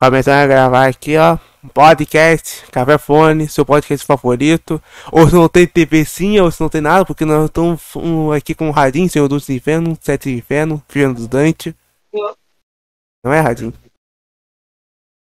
[0.00, 1.38] Começando a gravar aqui, ó.
[1.72, 4.82] Podcast, Café Fone, seu podcast favorito.
[5.12, 8.52] Ou se não tem TVzinha, ou se não tem nada, porque nós estamos um, aqui
[8.52, 11.76] com o Radinho, Senhor dos Infernos, Sete Inferno, Filho do Dante.
[13.24, 13.72] Não é, Radinho?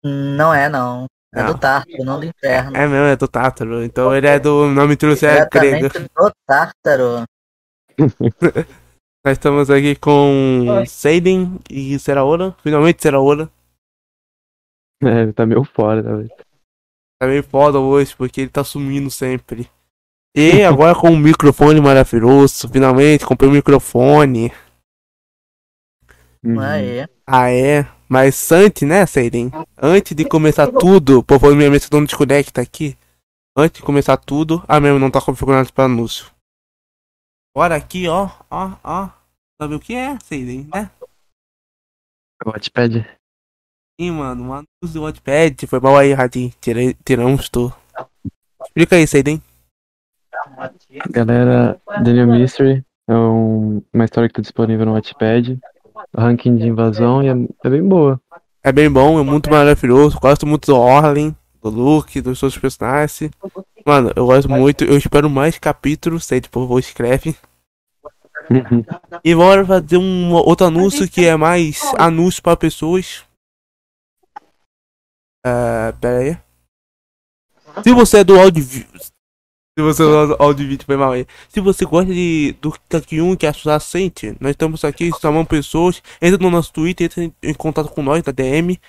[0.04, 1.06] Não é, não.
[1.34, 1.54] É Não.
[1.54, 2.76] do Tártaro, não do Inferno.
[2.76, 3.84] É mesmo, é do Tátaro.
[3.84, 5.88] Então ele é do nome trouxe é grego.
[5.90, 7.24] Do Tártaro.
[9.24, 12.56] Nós estamos aqui com Seiden e Seraora.
[12.64, 13.48] Finalmente Seraora.
[15.04, 16.30] É, ele tá meio fora, velho?
[17.20, 19.70] Tá meio foda hoje, porque ele tá sumindo sempre.
[20.36, 22.68] E agora com um microfone maravilhoso.
[22.68, 24.52] Finalmente comprei um microfone.
[26.44, 26.60] Uhum.
[26.60, 27.06] Aí.
[27.28, 27.88] Ah, é.
[28.10, 29.52] Mas antes, né, Seiden?
[29.78, 32.98] Antes de começar tudo, por favor, minha mesa não desconecta aqui.
[33.56, 36.31] Antes de começar tudo, a mesmo não tá configurado para anúncio.
[37.56, 39.10] Bora aqui, ó, ó, ó.
[39.62, 40.90] Sabe o que é, Seiden, né?
[42.46, 43.06] O Watchpad.
[44.00, 45.68] Sim, mano, um anúncio do Wattpad.
[45.68, 46.52] Foi mal aí, Radinho.
[46.60, 47.72] Tirei, tiramos tu.
[48.66, 49.42] Explica aí, Seiden.
[51.12, 55.60] Galera, Daniel Mystery é um- uma história que tá disponível no Watchpad.
[56.16, 57.34] Ranking de invasão e é,
[57.66, 58.20] é bem boa.
[58.64, 60.20] É bem bom, é muito maravilhoso.
[60.20, 63.32] Gosto muito do Orlin, do Luke, dos seus personagens.
[63.86, 64.84] Mano, eu gosto muito.
[64.84, 66.26] Eu espero mais capítulos.
[66.26, 67.36] Sei, por favor, escreve.
[68.50, 68.84] Uhum.
[69.24, 73.24] E bora fazer um outro anúncio que é mais anúncio para pessoas.
[75.46, 76.38] Ah, pera aí.
[77.84, 78.64] Se você é do áudio.
[78.64, 78.86] Se
[79.78, 81.26] você é do áudio vídeo, foi mal aí.
[81.48, 86.04] Se você gosta de, do Kakiyun que é adjacente, nós estamos aqui, chamamos pessoas.
[86.22, 88.80] Entra no nosso Twitter, entra em, em contato com nós, na DM.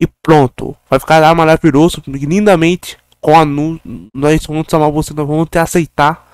[0.00, 0.76] E pronto.
[0.88, 2.98] Vai ficar lá maravilhoso, lindamente.
[3.20, 3.80] Com a nu.
[4.14, 6.30] Nós vamos chamar você, nós vamos te aceitar.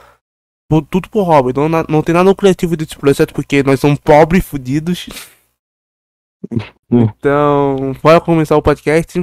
[0.71, 1.53] Por, tudo por hobby.
[1.55, 5.09] Não, não tem nada no criativo desse projeto, porque nós somos pobres, fudidos.
[6.91, 7.03] Hum.
[7.03, 9.19] Então, bora começar o podcast.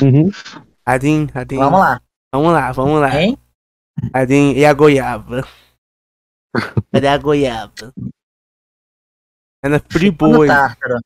[0.00, 0.30] Uhum.
[0.86, 1.58] Adin, Adin.
[1.58, 2.00] Vamos lá.
[2.32, 3.20] Vamos lá, vamos lá.
[3.20, 3.36] Hein?
[4.14, 5.46] Adin, e a goiaba?
[6.92, 7.92] Cadê a goiaba?
[9.62, 10.46] É na No Friboi.
[10.46, 10.98] Tártaro.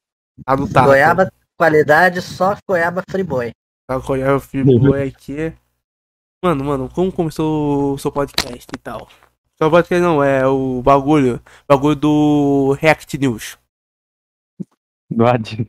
[0.47, 0.87] A do Tártaro.
[0.87, 3.53] Goiaba, qualidade, só goiaba friboi.
[3.89, 5.55] A goiaba Friboi aqui.
[6.45, 9.09] Mano, mano, como começou o seu podcast e tal?
[9.57, 11.41] Seu podcast não, é o bagulho.
[11.69, 13.59] Bagulho do React News.
[15.09, 15.65] Do Ad.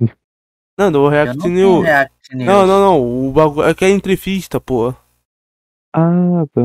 [0.79, 1.85] Não, do Eu React News.
[1.85, 2.47] React News.
[2.47, 3.27] Não, não, não.
[3.27, 3.67] O bagulho.
[3.67, 4.95] É que é entrevista, pô.
[5.95, 6.61] Ah, tá.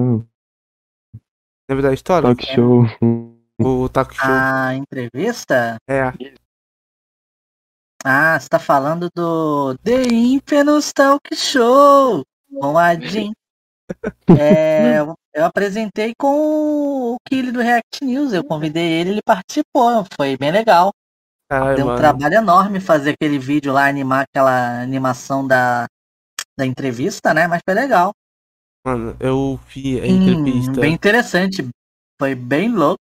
[1.69, 2.35] Lembra da história?
[2.35, 2.85] Talk show.
[3.61, 4.25] O Taco Show.
[4.27, 5.77] A entrevista?
[5.87, 6.15] É.
[8.11, 12.25] Ah, você tá falando do The Infamous Talk Show
[12.59, 13.35] com o Adin.
[14.35, 18.33] É, eu- apresentei com o Killy do React News.
[18.33, 20.05] Eu convidei ele, ele participou.
[20.17, 20.91] Foi bem legal.
[21.49, 21.99] Caralho, Deu um mano.
[21.99, 25.87] trabalho enorme fazer aquele vídeo lá, animar aquela animação da,
[26.59, 27.47] da entrevista, né?
[27.47, 28.13] Mas foi legal.
[28.85, 30.81] Mano, eu vi a Hum, entrevista.
[30.81, 31.69] bem interessante.
[32.21, 32.99] Foi bem louco.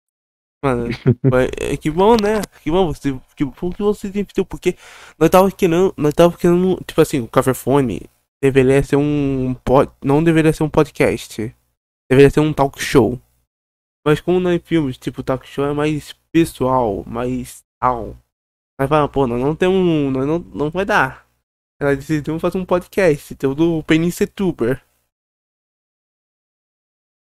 [0.65, 0.89] Mano,
[1.61, 2.41] é, que bom, né?
[2.63, 4.75] Que bom você, que bom que você investiu, porque
[5.19, 8.09] nós tava querendo, nós tava querendo, tipo assim, o Cafefone
[8.43, 11.55] deveria ser um pod, não deveria ser um podcast,
[12.11, 13.21] deveria ser um talk show.
[14.07, 18.17] Mas como nós filmes, tipo, talk show é mais pessoal, mais tal.
[18.81, 21.27] Mas fala, pô, nós não temos, nós não, não vai dar.
[21.79, 24.83] Ela decidiu fazer um podcast, então do Península Tuber.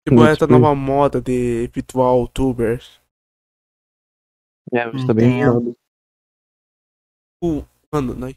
[0.08, 2.98] Tipo, essa nova moda de virtual tubers.
[4.72, 5.40] É, hoje tá bem.
[7.34, 8.34] Tipo, mano, nós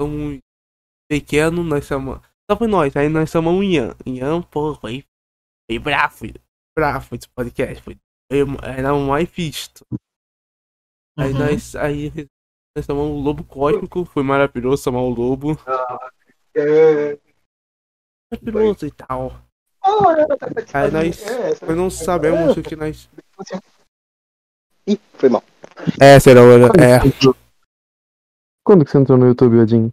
[0.00, 0.38] somos
[1.08, 2.20] pequenos, nós somos.
[2.50, 3.94] Só foi nós, aí nós somos o Ian.
[4.06, 5.04] Ian, pô, foi,
[5.70, 6.26] foi bravo,
[6.76, 7.82] bravo esse podcast.
[7.82, 7.98] Foi,
[8.30, 8.40] foi,
[8.76, 9.84] era o mais visto.
[11.18, 11.38] Aí Uhum.
[11.38, 12.12] nós, aí
[12.76, 15.58] nós chamamos o Lobo Cósmico, foi maravilhoso chamar o Lobo.
[18.32, 19.32] Maravilhoso e tal.
[20.74, 21.24] Aí nós,
[21.60, 23.08] nós não sabemos o que nós.
[24.86, 25.42] Ih, foi mal.
[26.00, 27.00] É, será hora, é.
[28.64, 29.92] Quando que você entrou no YouTube, Adin?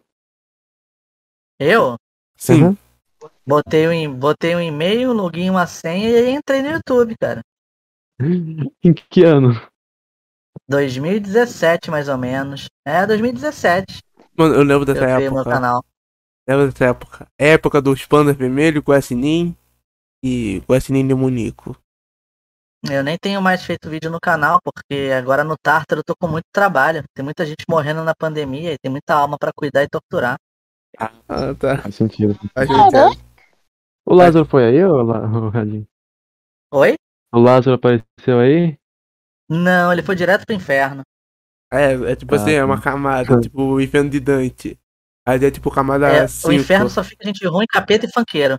[1.59, 1.95] Eu
[2.38, 2.77] Sim, Uhum.
[3.47, 7.42] botei um, botei um e-mail, login uma senha e entrei no YouTube, cara.
[8.83, 9.51] Em que ano?
[10.68, 12.68] 2017, mais ou menos.
[12.86, 14.00] É, 2017.
[14.38, 15.44] mano, eu lembro Eu dessa meu época.
[15.44, 15.83] canal.
[16.48, 17.27] Lembra dessa época?
[17.39, 19.56] Época dos pandas vermelhos, Guaxinim
[20.24, 21.75] e Guaxinim Demoníaco.
[22.89, 26.27] Eu nem tenho mais feito vídeo no canal, porque agora no Tártaro eu tô com
[26.27, 27.03] muito trabalho.
[27.15, 30.37] Tem muita gente morrendo na pandemia e tem muita alma pra cuidar e torturar.
[30.97, 31.77] Ah, tá.
[31.79, 32.35] Faz sentido.
[32.53, 33.25] Faz sentido.
[34.05, 35.85] O Lázaro foi aí, ô, La- ô Adin?
[36.71, 36.95] Oi?
[37.33, 38.77] O Lázaro apareceu aí?
[39.49, 41.01] Não, ele foi direto pro inferno.
[41.73, 44.79] É, é tipo assim, é uma camada, tipo o inferno de Dante.
[45.27, 46.53] Aí é tipo camada É, o 5.
[46.53, 48.57] inferno só fica gente ruim, capeta e funkeiro.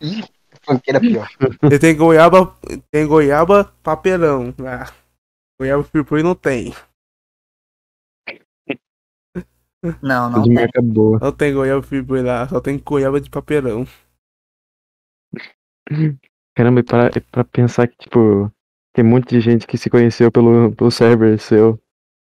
[0.64, 1.28] Ih, funkeira pior.
[1.70, 2.54] E tem goiaba,
[2.90, 4.92] tem goiaba papelão lá.
[5.60, 6.74] Goiaba free não tem.
[10.02, 10.54] Não, não tem.
[10.54, 11.18] marca boa.
[11.20, 13.86] Não tem goiaba free lá, só tem goiaba de papelão.
[16.56, 18.50] Caramba, e pra, e pra pensar que, tipo,
[18.94, 21.78] tem um monte de gente que se conheceu pelo, pelo server seu.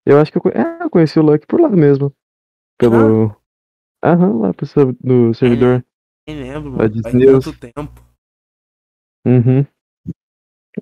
[0.05, 2.13] Eu acho que eu, é, eu conheci o Luck por lá mesmo.
[2.77, 3.35] Pelo.
[4.03, 4.67] Aham, lá pro
[5.03, 5.83] no servidor.
[6.27, 7.01] Nem lembro, mano.
[7.01, 8.04] Faz tanto tempo.
[9.25, 9.65] Uhum.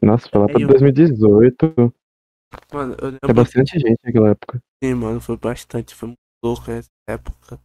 [0.01, 1.94] Nossa, foi lá pra Aí eu- 2018.
[2.74, 4.62] Mano, eu É lembro bastante gente naquela época.
[4.84, 7.60] Sim, mano, foi bastante, foi muito louco essa época.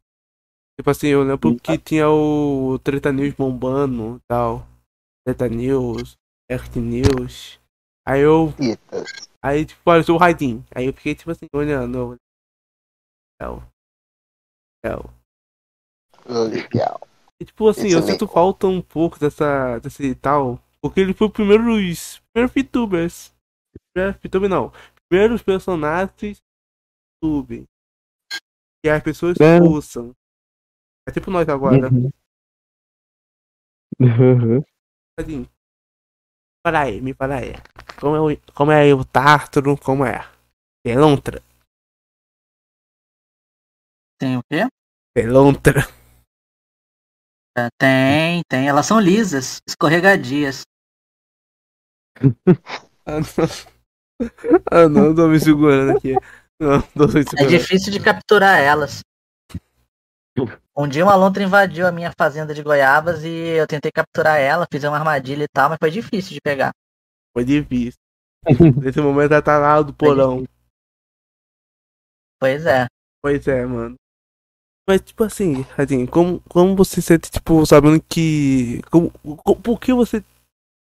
[0.78, 4.66] Tipo assim, eu lembro que tinha o Treta News bombando e tal.
[5.26, 6.16] Treta News,
[6.50, 7.60] Act News.
[8.06, 9.04] Aí eu, Eita.
[9.42, 10.64] aí tipo, apareceu o Raidin.
[10.74, 12.16] Aí eu fiquei tipo assim, olhando.
[13.40, 13.62] É, o
[16.28, 17.00] Legal.
[17.40, 18.12] E tipo assim, eu Excelente.
[18.12, 20.60] sinto falta um pouco dessa, desse tal.
[20.82, 23.34] Porque ele foi o primeiro dos primeiros VTubers.
[24.22, 24.72] VTuber não.
[25.08, 26.38] Primeiros personagens
[27.22, 27.64] do YouTube.
[28.84, 29.60] Que as pessoas É.
[29.60, 30.14] usam.
[31.08, 31.88] É tipo nós agora.
[31.92, 32.10] Uhum.
[34.00, 34.62] Uhum.
[35.18, 35.44] Assim,
[36.64, 37.54] fala aí, me fala aí.
[38.00, 40.20] Como é o, como é o Tártaro, como é?
[40.84, 41.42] Pelontra.
[44.20, 44.68] Tem o quê?
[45.14, 45.80] Pelontra.
[47.66, 48.68] É, Tem, tem.
[48.68, 50.62] Elas são lisas, escorregadias.
[53.06, 53.68] Ah não.
[54.70, 56.14] Ah não, tô me segurando aqui.
[56.60, 57.48] Não, tô me É segurando.
[57.48, 59.00] difícil de capturar elas.
[60.76, 64.66] Um dia uma lontra invadiu a minha fazenda de goiabas e eu tentei capturar ela,
[64.72, 66.70] fiz uma armadilha e tal, mas foi difícil de pegar.
[67.32, 67.98] Foi difícil.
[68.82, 70.44] Nesse momento ela tá lá do porão.
[72.40, 72.86] Pois é.
[73.20, 73.96] Pois é, mano.
[74.88, 78.80] Mas, tipo assim, assim, como, como você sente, tipo, sabendo que.
[78.90, 79.10] Como,
[79.44, 80.24] co- por que você.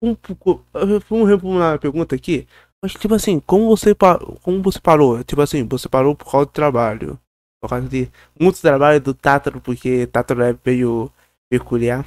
[0.02, 0.64] Como, co-
[1.10, 2.48] vamos reformular a pergunta aqui.
[2.82, 5.22] Mas, tipo assim, como você, pa- como você parou?
[5.26, 7.20] Tipo assim, você parou por causa do trabalho.
[7.62, 8.10] Por causa de
[8.40, 11.12] muito trabalho do Tátaro, porque Tátaro é meio
[11.52, 12.06] peculiar.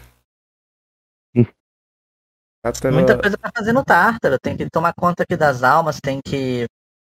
[1.36, 1.44] Hum.
[2.64, 2.94] Tátaro.
[2.94, 4.38] Muita coisa pra fazer no Tártaro.
[4.38, 6.64] Tem que tomar conta aqui das almas, tem que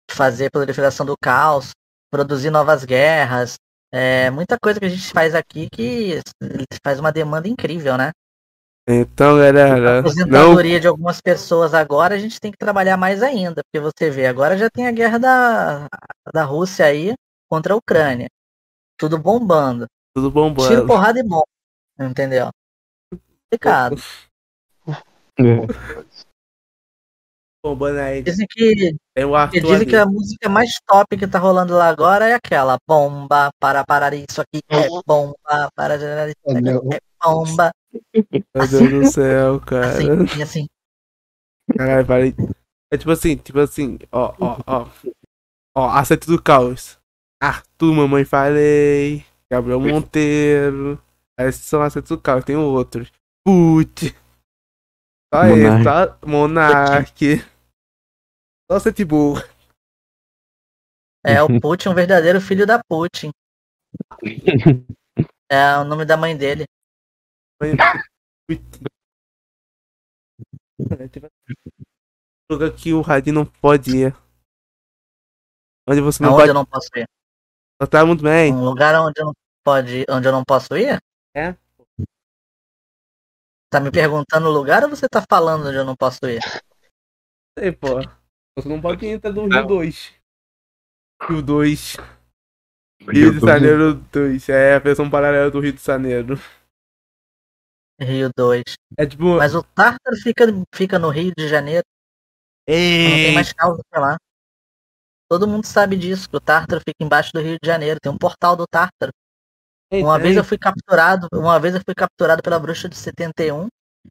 [0.09, 1.69] fazer a proliferação do caos,
[2.11, 3.57] produzir novas guerras.
[3.91, 6.21] É muita coisa que a gente faz aqui que
[6.83, 8.11] faz uma demanda incrível, né?
[8.87, 9.91] Então, A galera.
[9.91, 9.99] Não.
[9.99, 14.25] aposentadoria de algumas pessoas agora, a gente tem que trabalhar mais ainda, porque você vê,
[14.25, 15.87] agora já tem a guerra da,
[16.33, 17.13] da Rússia aí
[17.49, 18.27] contra a Ucrânia.
[18.97, 19.87] Tudo bombando.
[20.15, 21.45] Tudo bom, Tiro, porrada e bomba.
[21.99, 22.49] Entendeu?
[23.49, 24.01] Complicado.
[25.39, 26.21] É.
[27.63, 28.23] Bombando aí.
[28.23, 29.85] Dizem que, Tem o Arthur dizem ali.
[29.85, 34.13] que a música mais top que tá rolando lá agora é aquela bomba para parar
[34.15, 37.71] isso aqui é bomba para gerar isso aqui é bomba.
[38.55, 39.89] Meu Deus do céu, cara.
[39.89, 40.67] Assim, e assim.
[41.77, 42.35] Caralho.
[42.91, 44.87] É tipo assim, tipo assim, ó, ó, ó.
[45.77, 46.97] Ó, Acerto do Caos.
[47.41, 49.23] Arthur, Mamãe Falei.
[49.49, 50.99] Gabriel Monteiro.
[51.39, 53.11] Esses são Acertos do Caos, tem outros.
[53.45, 54.15] Put.
[55.33, 55.83] Esse, Monark.
[55.83, 56.27] tá?
[56.27, 57.37] Monark.
[58.69, 59.41] Só burro.
[61.23, 63.31] É o Putin, um verdadeiro filho da Putin.
[65.49, 66.65] É o nome da mãe dele.
[72.49, 74.15] Lugar que o Radin não pode ir.
[75.87, 76.49] Onde você não Aonde pode.
[76.49, 77.07] eu não posso ir?
[77.81, 78.53] Só tá muito bem.
[78.53, 80.99] Um lugar onde eu não pode, onde eu não posso ir?
[81.35, 81.55] É.
[83.71, 86.41] Tá me perguntando o lugar ou você tá falando onde eu não posso ir?
[87.57, 88.01] Ei, pô.
[88.57, 89.65] Você não pode entrar no Rio Não.
[89.65, 90.13] 2.
[91.23, 91.95] Rio 2.
[93.07, 94.49] Rio de Janeiro 2.
[94.49, 96.35] É a versão paralela do Rio de Janeiro.
[97.97, 98.63] Rio 2.
[98.97, 99.37] É tipo.
[99.37, 100.43] Mas o Tártaro fica,
[100.75, 101.85] fica no Rio de Janeiro,
[102.67, 104.17] não tem Ei, mais causa pra lá.
[105.29, 108.17] Todo mundo sabe disso, que o Tártaro fica embaixo do Rio de Janeiro, tem um
[108.17, 109.13] portal do Tártaro.
[109.91, 110.23] Uma tem.
[110.23, 113.67] vez eu fui capturado, uma vez eu fui capturado pela bruxa de 71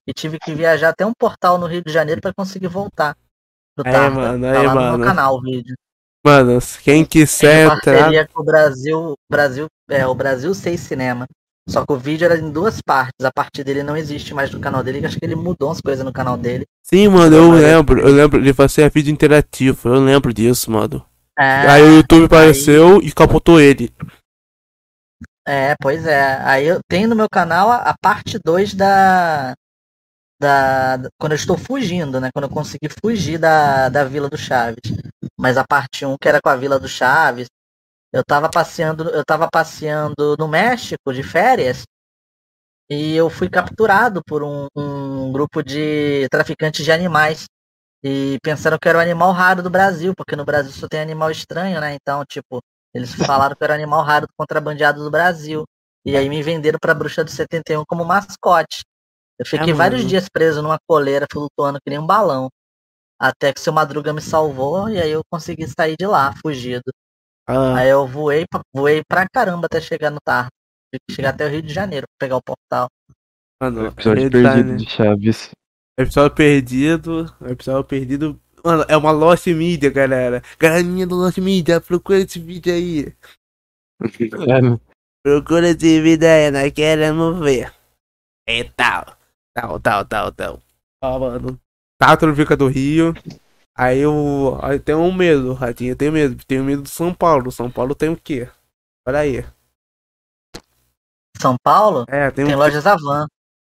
[0.07, 3.17] e tive que viajar até um portal no Rio de Janeiro pra conseguir voltar.
[3.79, 4.15] Aí, Tártaro.
[4.15, 4.99] mano, tá aí, lá no mano.
[4.99, 5.75] meu canal o vídeo.
[6.25, 7.81] Mano, quem Em quiser entrar.
[7.81, 11.27] parceria com o Brasil, Brasil, é, o Brasil 6 Cinema.
[11.69, 13.25] Só que o vídeo era em duas partes.
[13.25, 15.81] A parte dele não existe mais no canal dele, que acho que ele mudou umas
[15.81, 16.67] coisas no canal dele.
[16.83, 18.01] Sim, mano, eu Mas- lembro.
[18.01, 19.89] Eu lembro de fazer vídeo interativo.
[19.89, 21.05] Eu lembro disso, mano.
[21.39, 23.91] É, Aí o YouTube apareceu e capotou ele.
[25.47, 26.37] É, pois é.
[26.45, 29.55] Aí eu tenho no meu canal a, a parte 2 da,
[30.41, 30.97] da.
[30.99, 32.31] da- Quando eu estou fugindo, né?
[32.35, 34.81] Quando eu consegui fugir da, da Vila do Chaves.
[35.39, 37.49] mas a parte 1 que era com a Vila do Chaves.
[38.13, 41.85] Eu tava passeando, eu tava passeando no México de férias
[42.91, 47.45] e eu fui capturado por um, um grupo de traficantes de animais.
[48.05, 51.31] E pensaram que era o animal raro do Brasil, porque no Brasil só tem animal
[51.31, 51.95] estranho, né?
[51.97, 52.61] Então, tipo,
[52.95, 55.65] eles falaram que era o animal raro do contrabandeado do Brasil.
[56.05, 58.83] E aí me venderam pra bruxa do 71 como mascote.
[59.39, 62.49] Eu fiquei Ah, vários dias preso numa coleira flutuando que nem um balão.
[63.19, 66.91] Até que seu Madruga me salvou e aí eu consegui sair de lá, fugido.
[67.47, 71.51] Ah, Aí eu voei, pra- voei pra caramba até chegar no que chegar até o
[71.51, 72.89] Rio de Janeiro pra pegar o portal.
[73.61, 74.77] mano, Episódio perdido né?
[74.77, 75.51] de Chaves.
[75.99, 77.37] Episódio perdido.
[77.47, 78.41] Episódio perdido.
[78.65, 80.43] Mano, é uma Lost Media, galera.
[80.59, 83.15] Galerinha do Lost Media, procura esse vídeo aí.
[84.03, 84.81] É?
[85.23, 87.73] Procura esse vídeo aí, nós queremos ver.
[88.49, 89.17] E tal.
[89.55, 90.63] Tal, tal, tal, tal.
[91.03, 91.61] Ó, mano.
[92.01, 93.15] Tátaro fica do Rio.
[93.77, 95.93] Aí eu, aí eu tenho um medo, Radinho.
[95.93, 96.45] Eu tenho medo.
[96.47, 97.53] Tenho medo do São Paulo.
[97.53, 98.49] São Paulo tem o quê?
[99.07, 99.45] Olha aí.
[101.39, 102.59] São Paulo É, tem tem um.
[102.59, 103.27] lojas Avan.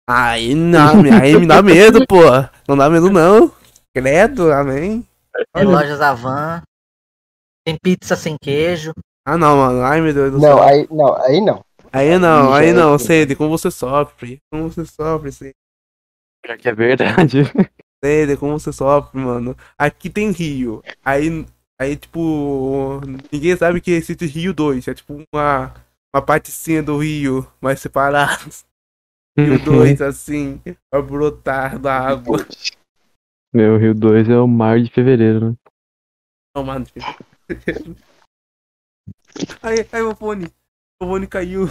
[0.09, 2.23] Aí não, aí me dá medo, pô.
[2.69, 3.53] Não dá medo, não.
[3.95, 5.07] Credo, amém.
[5.55, 6.63] Tem lojas Avan.
[7.65, 8.93] Tem pizza sem queijo.
[9.25, 9.83] Ah, não, mano.
[9.83, 10.63] Ai, meu Deus do Não, céu.
[10.63, 11.65] aí não, aí não.
[11.93, 13.07] Aí não, Aí aí já é não, assim.
[13.07, 14.41] Cede, como você sofre.
[14.51, 15.55] Como você sofre, Cede.
[16.43, 17.43] Pior que é verdade.
[18.03, 19.57] Cede, como você sofre, mano.
[19.79, 20.83] Aqui tem Rio.
[21.05, 21.47] Aí,
[21.79, 24.89] aí tipo, ninguém sabe que existe Rio 2.
[24.89, 25.73] É tipo uma,
[26.15, 28.41] uma partezinha do Rio, mais separada.
[29.39, 32.39] Rio 2, assim, pra brotar da água.
[33.53, 35.57] Meu, Rio 2 é o mar de fevereiro, né?
[36.57, 36.87] Não, mano.
[39.63, 40.47] Aí, aí, meu fone.
[41.03, 41.67] O fone caiu.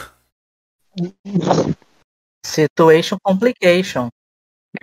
[2.46, 4.10] Situation Complication.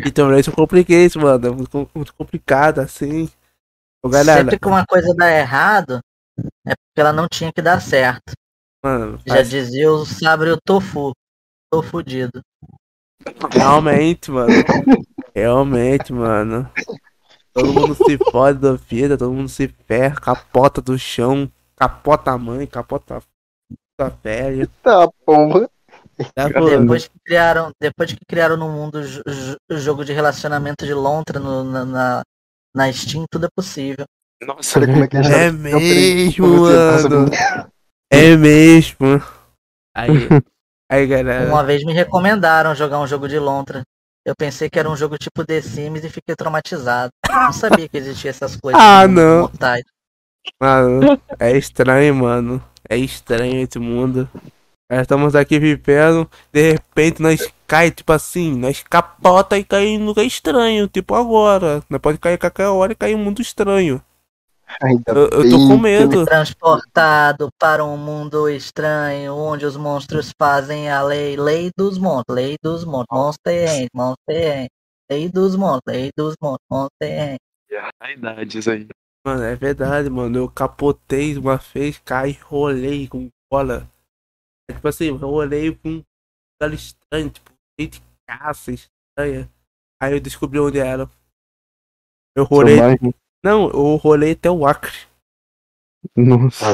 [0.04, 1.46] Então, isso é complicado, mano.
[1.46, 3.28] É muito, muito complicado, assim.
[4.02, 6.00] Ô, galera, Sempre que uma coisa dá errado,
[6.66, 8.32] é porque ela não tinha que dar certo.
[8.84, 11.12] mano, Já faz- dizia o Sabre o Tofu.
[11.70, 12.40] Tô fudido.
[13.52, 14.52] realmente, mano.
[15.38, 16.68] Realmente, mano.
[17.52, 22.38] Todo mundo se fode da vida, todo mundo se ferra, capota do chão, capota a
[22.38, 23.22] mãe, capota
[24.00, 24.68] a velha.
[24.82, 25.68] Tá, porra.
[26.34, 30.04] Tá, pô, Depois que criaram, depois que criaram no mundo o jo- jo- o jogo
[30.04, 32.22] de relacionamento de Lontra no- na, na,
[32.74, 34.04] na Steam, tudo é possível.
[34.42, 37.30] Nossa, Olha como é que a gente É tá- Não, peraí, mesmo, mano.
[37.30, 37.36] com-
[38.10, 39.22] É mesmo.
[39.96, 40.08] Aí,
[40.90, 41.48] aí, galera.
[41.48, 43.82] Uma vez me recomendaram jogar um jogo de Lontra.
[44.28, 47.10] Eu pensei que era um jogo tipo The Sims e fiquei traumatizado.
[47.26, 48.78] Não sabia que existia essas coisas.
[48.78, 49.40] Ah, mundo não.
[49.40, 49.82] mortais.
[50.60, 52.62] Mano, é estranho, mano.
[52.86, 54.28] É estranho esse mundo.
[54.90, 60.04] Nós estamos aqui vivendo, de repente nós cai, tipo assim, nós capota e cai no
[60.04, 61.82] lugar estranho, tipo agora.
[61.88, 64.02] Nós pode cair a qualquer hora e cair em um mundo estranho.
[64.82, 66.24] Ainda Eu, eu tô com medo.
[66.24, 71.36] Transportado para um mundo estranho, onde os monstros fazem a lei.
[71.36, 73.08] Lei dos monstros, lei dos monstros.
[73.10, 74.68] Monster Monster.
[75.10, 77.38] Lei dos monstros, lei dos monstros, Monster End.
[78.00, 78.86] Raridades aí.
[79.26, 80.38] Mano, é verdade, mano.
[80.38, 83.88] Eu capotei uma vez, caí, rolei com bola.
[84.70, 86.02] É, tipo assim, eu rolei com
[86.60, 89.50] lugar estranho, tipo, cheio de caça estranha.
[90.00, 91.08] Aí eu descobri onde era.
[92.36, 92.78] Eu rolei.
[93.44, 95.06] Não, eu rolei até o Acre.
[96.16, 96.66] Nossa.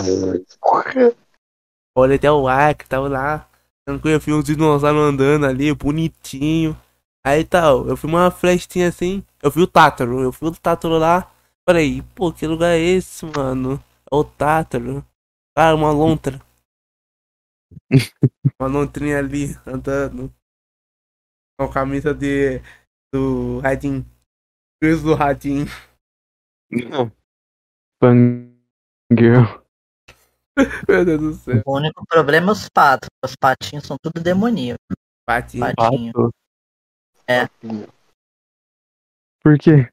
[1.96, 3.48] Rolei até o Acre, tava lá.
[3.86, 6.76] Tranquilo, eu vi uns dinossauros andando ali, bonitinho.
[7.26, 9.22] Aí tal, eu fui uma frestinha assim.
[9.42, 11.30] Eu vi o Tátaro, eu vi o Tátaro lá.
[11.68, 13.82] Falei, pô, que lugar é esse, mano?
[14.10, 15.04] É o Tátaro.
[15.56, 16.40] Cara, uma lontra.
[18.58, 20.32] uma lontrinha ali, andando.
[21.58, 22.60] Com a camisa de.
[23.12, 24.04] do Radinho.
[24.82, 25.66] Cruz do Radinho.
[26.90, 27.12] Não.
[28.02, 29.62] Fangirl.
[30.88, 31.62] Meu Deus do céu.
[31.66, 33.08] O único problema é os patos.
[33.24, 34.82] Os patinhos são tudo demoníaco.
[35.26, 35.74] Patinho.
[35.74, 36.12] Patinho.
[36.12, 36.34] Pato.
[37.26, 37.46] É.
[39.42, 39.88] Por quê?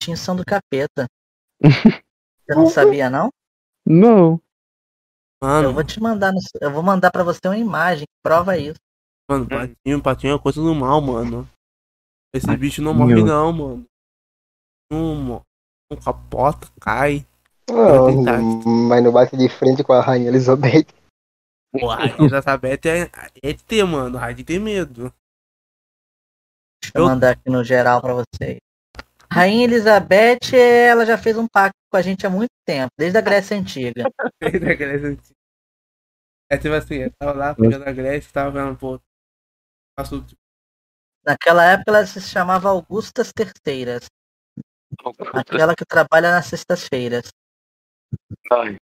[0.00, 1.06] Patinhos são do capeta.
[2.46, 3.30] Você não sabia, não?
[3.86, 4.40] Não.
[5.42, 6.32] Eu Mano, vou te mandar.
[6.32, 8.78] no- eu vou mandar pra você uma imagem que prova isso.
[9.28, 11.48] Mano, patinho, patinho é coisa do mal, mano.
[12.34, 13.86] Esse bicho não morre não, mano.
[14.92, 15.44] Não
[15.96, 17.26] capota, cai.
[17.68, 18.42] Não, Verdade.
[18.66, 20.86] mas não bate de frente com a Rainha Elizabeth.
[21.72, 23.10] Pô, a Rainha Elizabeth é,
[23.42, 24.16] é ter, mano.
[24.18, 25.12] A Rainha tem medo.
[26.82, 28.58] Deixa eu Eu- mandar aqui no geral pra vocês.
[29.32, 33.20] Rainha Elizabeth, ela já fez um pacto com a gente há muito tempo, desde a
[33.20, 34.02] Grécia Antiga.
[34.42, 35.34] da Grécia Antiga.
[36.50, 38.98] É tipo assim, eu tava lá pegando a Grécia, tava vendo, pô.
[40.02, 40.26] Tipo,
[41.24, 44.06] Naquela época ela se chamava Augustas Terceiras.
[45.32, 47.28] Aquela que trabalha nas sextas-feiras.
[48.52, 48.76] Ai.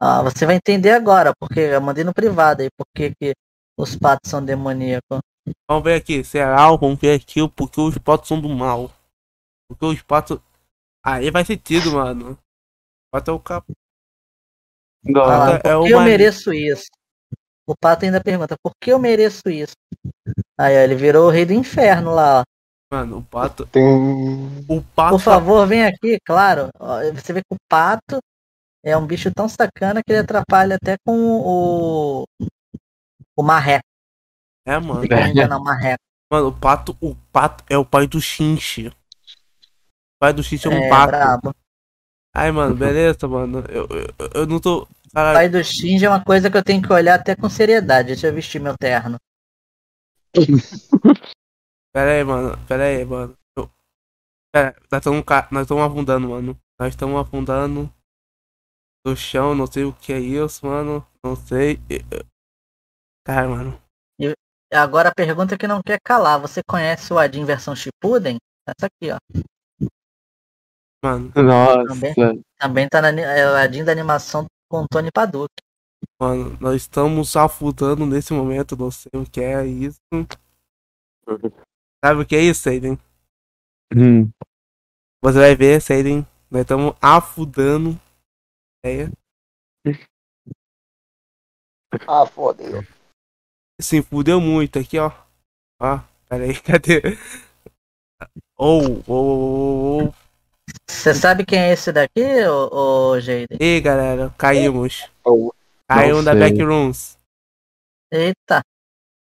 [0.00, 3.34] Ah, você vai entender agora, porque eu mandei no privado aí, porque que
[3.78, 5.20] os patos são demoníacos.
[5.68, 6.68] Vamos ver aqui, será?
[6.76, 8.90] Vamos ver aqui o porque os patos são do mal.
[9.68, 10.38] Porque os patos.
[11.04, 12.32] Aí vai sentido, mano.
[12.32, 12.38] O
[13.12, 13.66] pato é o cap.
[15.04, 16.86] Lá, é por que eu mereço isso?
[17.66, 19.74] O pato ainda pergunta, por que eu mereço isso?
[20.58, 22.44] Aí ó, ele virou o rei do inferno lá, ó.
[22.92, 23.64] Mano, o pato.
[23.64, 23.82] Tem...
[24.68, 25.12] O pato.
[25.12, 26.68] Por favor, vem aqui, claro.
[27.14, 28.18] Você vê que o pato
[28.84, 32.24] é um bicho tão sacana que ele atrapalha até com o.
[33.34, 33.86] O marreco.
[34.66, 35.00] É, mano.
[35.00, 36.02] Fica enganando o marreco.
[36.30, 36.94] Mano, o pato.
[37.00, 38.88] O pato é o pai do Shinchi.
[38.88, 38.92] O
[40.20, 41.06] pai do Shinchi é um É, pato.
[41.12, 41.54] brabo.
[42.34, 43.64] Ai, mano, beleza, mano.
[43.70, 44.82] Eu, eu, eu não tô.
[44.82, 47.48] O Caralho, pai do Shinji é uma coisa que eu tenho que olhar até com
[47.48, 48.08] seriedade.
[48.08, 49.16] Deixa eu vestir meu terno.
[51.92, 52.58] pera aí, mano.
[52.66, 53.36] Pera aí, mano.
[53.56, 53.70] Eu...
[54.52, 55.48] Pera, nós estamos ca...
[55.50, 56.60] nós estamos afundando, mano.
[56.78, 57.92] Nós estamos afundando
[59.04, 61.06] no chão, não sei o que é isso, mano.
[61.22, 61.80] Não sei.
[63.24, 63.80] Cara, mano.
[64.72, 66.40] Agora a pergunta que não quer calar.
[66.40, 68.38] Você conhece o Adin versão Shippuden?
[68.66, 69.18] Essa aqui, ó.
[71.04, 72.14] Mano, Nossa.
[72.58, 75.50] Também tá na é o Adin da animação com Tony Paduk.
[76.18, 80.00] mano, nós estamos afundando nesse momento, não sei o que é isso.
[82.04, 82.98] Sabe o que é isso, Seiden?
[83.94, 84.30] Hum.
[85.22, 86.26] Você vai ver, Seiden.
[86.50, 87.98] Nós estamos afundando.
[88.84, 89.06] É.
[92.08, 92.82] Ah, fodeu.
[93.80, 95.12] Sim, fudeu muito aqui, ó.
[95.80, 97.00] Ó, pera aí, cadê?
[98.56, 100.14] Ou, ou, ou, ou.
[100.88, 103.58] Você sabe quem é esse daqui, ô, ô Jaden?
[103.60, 105.08] Ei, galera, caímos.
[105.24, 105.52] Oh,
[105.88, 107.18] Caímos da backrooms.
[108.10, 108.62] Eita,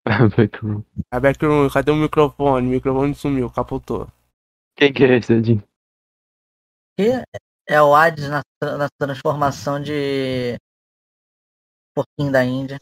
[1.12, 2.68] A backroom, cadê o microfone?
[2.68, 4.08] O microfone sumiu, capotou.
[4.76, 5.64] Quem que é esse, Edinho?
[6.96, 7.24] que
[7.68, 10.58] é o Hades na, na transformação de
[11.94, 12.80] porquinho da Índia.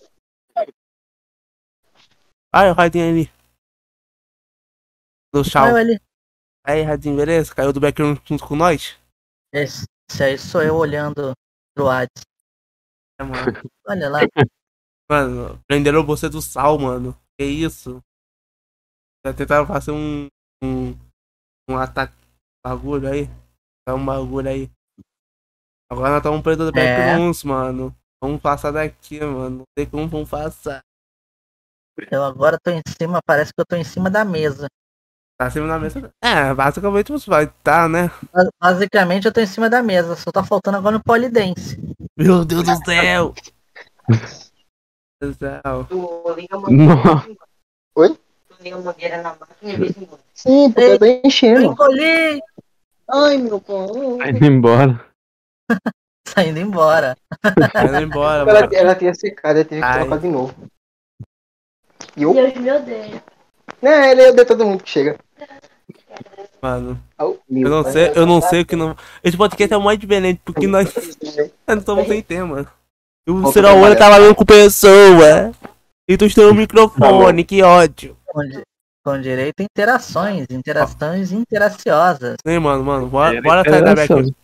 [2.52, 3.32] Ai, o Radinho ali.
[5.32, 5.42] Do
[5.76, 6.00] ali.
[6.64, 7.54] Aí, Radinho, beleza?
[7.54, 9.00] Caiu do backroom junto com nós?
[9.54, 11.34] Esse, esse aí sou eu olhando
[11.76, 12.24] pro Hades.
[13.20, 13.62] É, mano.
[13.88, 14.20] Olha lá.
[15.10, 17.18] Mano, prenderam você do sal, mano.
[17.38, 18.02] Que isso?
[19.26, 20.28] Já tentaram fazer um.
[20.64, 20.92] um.
[21.70, 22.14] um ataque.
[22.66, 23.28] bagulho aí.
[23.88, 24.70] Tá um bagulho aí.
[25.92, 26.96] Agora nós estamos presos do É.
[27.12, 27.96] backrooms, mano.
[28.22, 29.60] Vamos passar daqui, mano.
[29.60, 30.82] Não sei como vamos passar.
[32.12, 34.68] Eu agora tô em cima, parece que eu tô em cima da mesa.
[35.38, 36.12] Tá acima da mesa.
[36.24, 38.10] É, basicamente você vai estar, né?
[38.32, 41.78] Ba- Basicamente eu tô em cima da mesa, só tá faltando agora no polidense.
[42.18, 43.34] Meu Deus do céu!
[45.22, 45.86] A
[46.70, 47.28] Nossa.
[47.96, 48.10] Oi?
[48.48, 50.20] Tu liga a mangueira na máquina e vê se muda.
[50.34, 51.62] sim, porque eu tô Eu enchendo.
[51.64, 52.42] encolhi,
[53.12, 54.18] Ai, meu pão.
[54.18, 55.06] Tá indo embora.
[56.26, 57.18] saindo embora.
[57.74, 58.74] Tá indo embora, Ela, mano.
[58.74, 60.00] ela tinha secado, eu tive que Ai.
[60.02, 60.56] trocar de novo.
[62.16, 62.34] E eu?
[62.34, 63.24] Deus me odeia.
[63.82, 65.18] Né, ele odeia todo mundo que chega.
[66.62, 67.02] Mano.
[67.20, 68.96] Oh, Eu não sei, eu não sei o que não.
[69.24, 72.72] Esse podcast é o mais diferente, porque nós nós não estamos sem tema.
[73.30, 75.52] E o Volta Ciraolho pra tá falando com pessoa.
[76.10, 78.18] E tu estourou o microfone, que ódio.
[78.26, 78.42] Com,
[79.06, 82.38] com direito a interações, interações interaciosas.
[82.44, 84.36] Ei, mano, mano, bora, bora sair da back.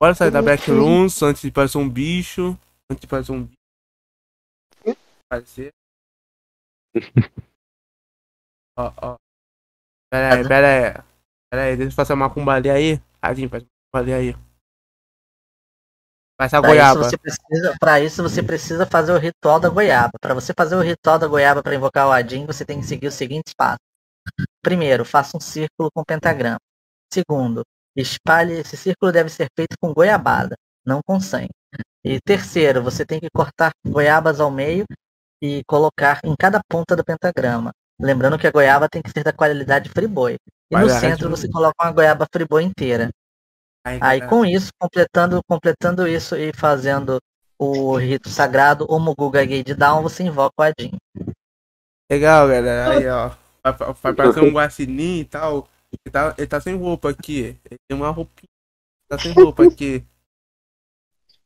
[0.00, 2.58] Bora sair da backrooms antes de parecer um bicho.
[2.90, 4.98] Antes de parecer um bicho.
[5.30, 5.70] Parecer.
[8.76, 9.16] Ó, ó.
[10.10, 11.04] Pera aí, pera aí.
[11.48, 13.00] Pera aí, deixa eu fazer uma macumba ali aí.
[13.22, 14.36] Radinho, faz uma macumba ali aí.
[16.42, 17.04] Faz a Pra isso, goiaba.
[17.04, 20.12] você precisa, pra isso você precisa fazer o ritual da goiaba.
[20.20, 23.06] Para você fazer o ritual da goiaba para invocar o Adin, você tem que seguir
[23.06, 23.78] os seguintes passos.
[24.60, 26.58] Primeiro, faça um círculo com pentagrama.
[27.12, 27.62] Segundo,
[27.96, 28.54] espalhe.
[28.54, 31.50] Esse círculo deve ser feito com goiabada, não com sangue.
[32.04, 34.84] E terceiro, você tem que cortar goiabas ao meio
[35.40, 37.70] e colocar em cada ponta do pentagrama.
[38.00, 40.38] Lembrando que a goiaba tem que ser da qualidade friboi.
[40.72, 43.10] E no centro você coloca uma goiaba friboi inteira.
[43.84, 47.20] Aí com isso, completando, completando isso e fazendo
[47.58, 50.92] o rito sagrado, o Muguga Gay de Down, você invoca o Adin.
[52.10, 52.90] Legal, galera.
[52.90, 53.30] Aí, ó.
[54.02, 55.68] Vai, parecer um guaxinim e tal.
[55.92, 57.58] Ele tá, ele tá sem roupa aqui.
[57.64, 58.48] Ele tem uma roupinha.
[59.08, 60.04] Tá sem roupa aqui.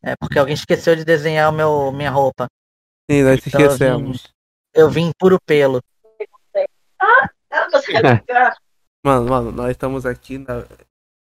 [0.03, 2.47] É porque alguém esqueceu de desenhar o meu, minha roupa.
[3.11, 4.35] Sim, nós Então, eu esquecemos.
[4.73, 5.83] Eu vim puro pelo.
[7.51, 8.57] Ela consegue ficar.
[9.05, 10.65] Mano, mano, nós estamos aqui na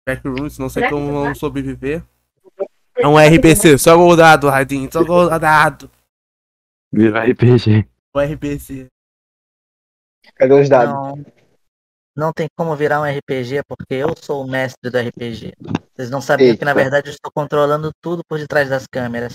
[0.06, 2.02] Backrooms, não sei como vamos sobreviver.
[2.96, 5.90] É um RPC, só goldado, Radinho, só goldado.
[6.92, 7.88] Viva RPG.
[8.14, 8.88] O RPC.
[10.34, 10.92] Cadê os dados?
[10.92, 11.24] Não.
[12.16, 15.54] não tem como virar um RPG porque eu sou o mestre do RPG.
[15.94, 16.82] Vocês não sabiam que na Eita.
[16.82, 19.34] verdade eu estou controlando tudo por detrás das câmeras.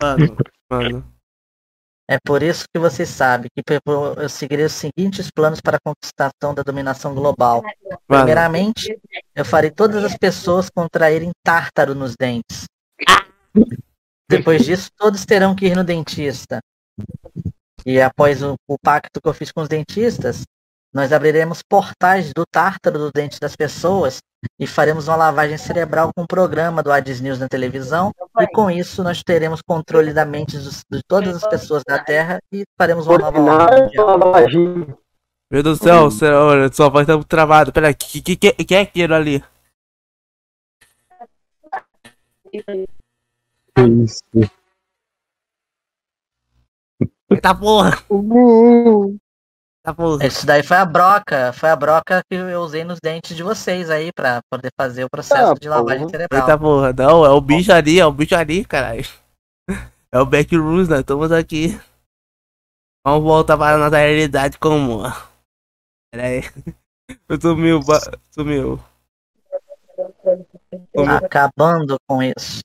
[0.00, 0.36] Mano,
[0.70, 1.11] mano.
[2.08, 6.54] É por isso que vocês sabem que eu seguirei os seguintes planos para a conquistação
[6.54, 7.62] da dominação global.
[8.06, 8.98] Primeiramente,
[9.34, 12.64] eu farei todas as pessoas contraírem tártaro nos dentes.
[14.28, 16.60] Depois disso, todos terão que ir no dentista.
[17.84, 20.44] E após o, o pacto que eu fiz com os dentistas,
[20.92, 24.18] nós abriremos portais do tártaro dos dentes das pessoas
[24.58, 28.12] e faremos uma lavagem cerebral com um programa do Hades News na televisão.
[28.40, 32.40] E com isso, nós teremos controle da mente dos- de todas as pessoas da Terra
[32.52, 33.90] e faremos uma nova ordem
[35.52, 37.70] meu Deus do céu, céu, olha, sua voz tá muito travada.
[37.70, 39.44] Pera aí, que, que, que, que é aquilo ali?
[43.76, 44.22] Isso.
[47.30, 49.18] Eita porra, Uhul.
[50.24, 53.90] Isso daí foi a broca, foi a broca que eu usei nos dentes de vocês
[53.90, 56.10] aí pra poder fazer o processo Ah, de lavagem porra.
[56.10, 56.40] cerebral.
[56.40, 59.04] Eita porra, não, é o bicho ali, é o bicho ali, caralho.
[60.12, 61.80] É o Backrooms, nós estamos aqui.
[63.04, 65.02] Vamos voltar para a nossa realidade comum.
[66.12, 66.42] Pera aí.
[67.28, 67.98] Eu sumiu, ba-
[68.30, 68.78] sumiu.
[70.94, 71.16] Sumiu.
[71.16, 72.60] Acabando com isso.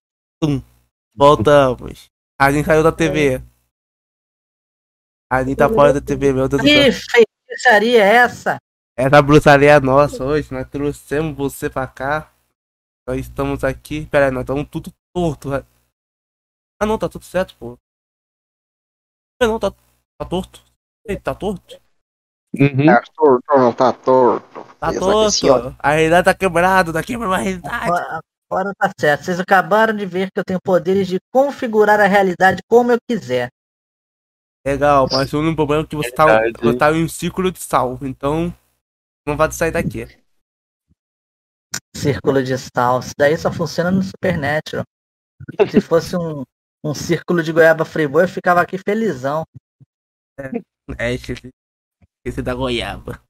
[1.16, 2.06] Voltamos.
[2.40, 3.42] A gente saiu da TV.
[5.30, 7.02] A gente tá fora da TV, meu Deus do Que céu.
[7.48, 8.58] feitiçaria é essa?
[8.98, 10.52] Essa bruxaria é nossa hoje.
[10.54, 12.32] Nós trouxemos você pra cá.
[13.08, 14.06] Nós estamos aqui.
[14.08, 15.50] Pera aí, nós estamos tudo torto.
[15.54, 17.78] Ah não, tá tudo certo, pô.
[19.42, 20.63] Ah, Não, tá, tá torto.
[21.06, 21.80] Ei, tá torto?
[22.58, 22.86] Uhum.
[22.86, 24.63] Tá torto, não tá torto.
[24.80, 25.76] Tá Exato, assim, torto.
[25.80, 27.86] A realidade tá quebrada, tá quebrando a realidade.
[27.86, 29.26] Agora agora tá certo.
[29.26, 33.50] Vocês acabaram de ver que eu tenho poderes de configurar a realidade como eu quiser.
[34.68, 37.58] Legal, mas o único problema é que você tá, você tá em um ciclo de
[37.58, 38.54] salvo, então
[39.26, 40.06] não vai sair daqui.
[41.96, 43.00] Círculo de sal.
[43.00, 44.84] Isso daí só funciona no Supernatural.
[45.72, 46.44] Se fosse um,
[46.84, 49.46] um círculo de goiaba friboi, eu ficava aqui felizão.
[51.00, 51.50] É, esqueci,
[52.26, 53.22] esqueci da goiaba.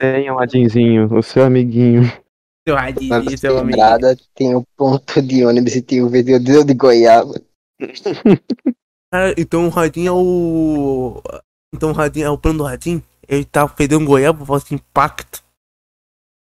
[0.00, 2.04] Tem um ladinzinho, o seu amiguinho.
[2.66, 3.78] Seu radinho, seu amigo.
[3.78, 7.34] estrada tem o ponto de ônibus e tem o vendedor de goiaba.
[9.16, 11.22] Cara, então o Radinho é o.
[11.74, 13.02] Então o Radinho é o plano do Radinho.
[13.26, 15.42] Ele tá perdendo um goiaba, faz assim, impacto.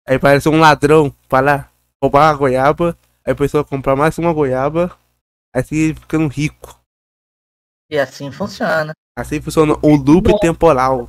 [0.07, 2.97] Aí parece um ladrão pra lá roubar a goiaba.
[3.23, 4.97] Aí a pessoa comprar mais uma goiaba.
[5.53, 6.81] Assim ele ficando rico.
[7.91, 8.91] E assim funciona.
[9.15, 11.07] Assim funciona o loop temporal.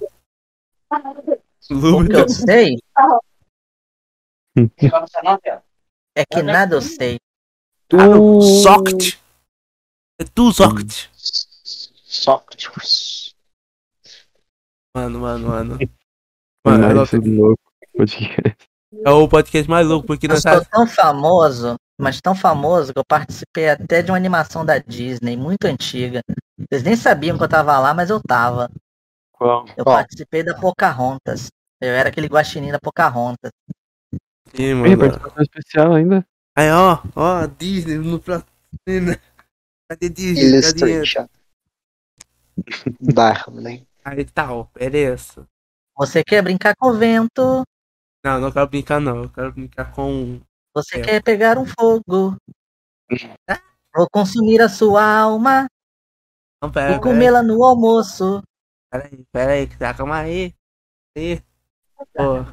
[1.71, 2.77] O Loop que eu sei
[6.15, 7.19] é que nada eu sei.
[7.93, 8.41] Ah, não.
[8.43, 9.19] Socket.
[10.21, 11.09] É tu, Socket.
[12.19, 13.35] Sócrates.
[14.95, 15.79] Mano, mano, mano.
[16.67, 17.63] Mano, é, Nice, louco.
[17.95, 18.57] Podcast.
[19.05, 20.65] é o podcast mais louco, porque Eu nós sou tá...
[20.65, 25.67] tão famoso, mas tão famoso que eu participei até de uma animação da Disney, muito
[25.67, 26.23] antiga.
[26.59, 28.71] Vocês nem sabiam que eu tava lá, mas eu tava.
[29.33, 29.67] Qual?
[29.77, 29.97] Eu Qual?
[29.97, 31.49] participei da Pocahontas.
[31.81, 33.53] Eu era aquele guaxinim da Pocahontas.
[34.49, 34.99] Sim, Tem mano.
[34.99, 36.27] participação especial ainda?
[36.57, 39.21] Aí, ó, ó, Disney no patrocina.
[39.89, 40.61] Cadê Disney?
[40.61, 41.38] Cadê.
[43.15, 43.83] Barro, né?
[44.05, 45.47] Aí tá, ó, beleza.
[45.97, 47.65] Você quer brincar com o vento,
[48.25, 49.25] Não, não quero brincar não.
[49.25, 50.41] Eu quero brincar com.
[50.75, 51.03] você É.
[51.03, 52.37] quer pegar um fogo.
[53.95, 55.67] Vou consumir a sua alma
[56.63, 58.43] Não, pera, e comê-la no almoço.
[58.91, 60.55] pera aí, pera aí, tá, calma aí.
[61.17, 61.43] aí.
[62.15, 62.45] Pô,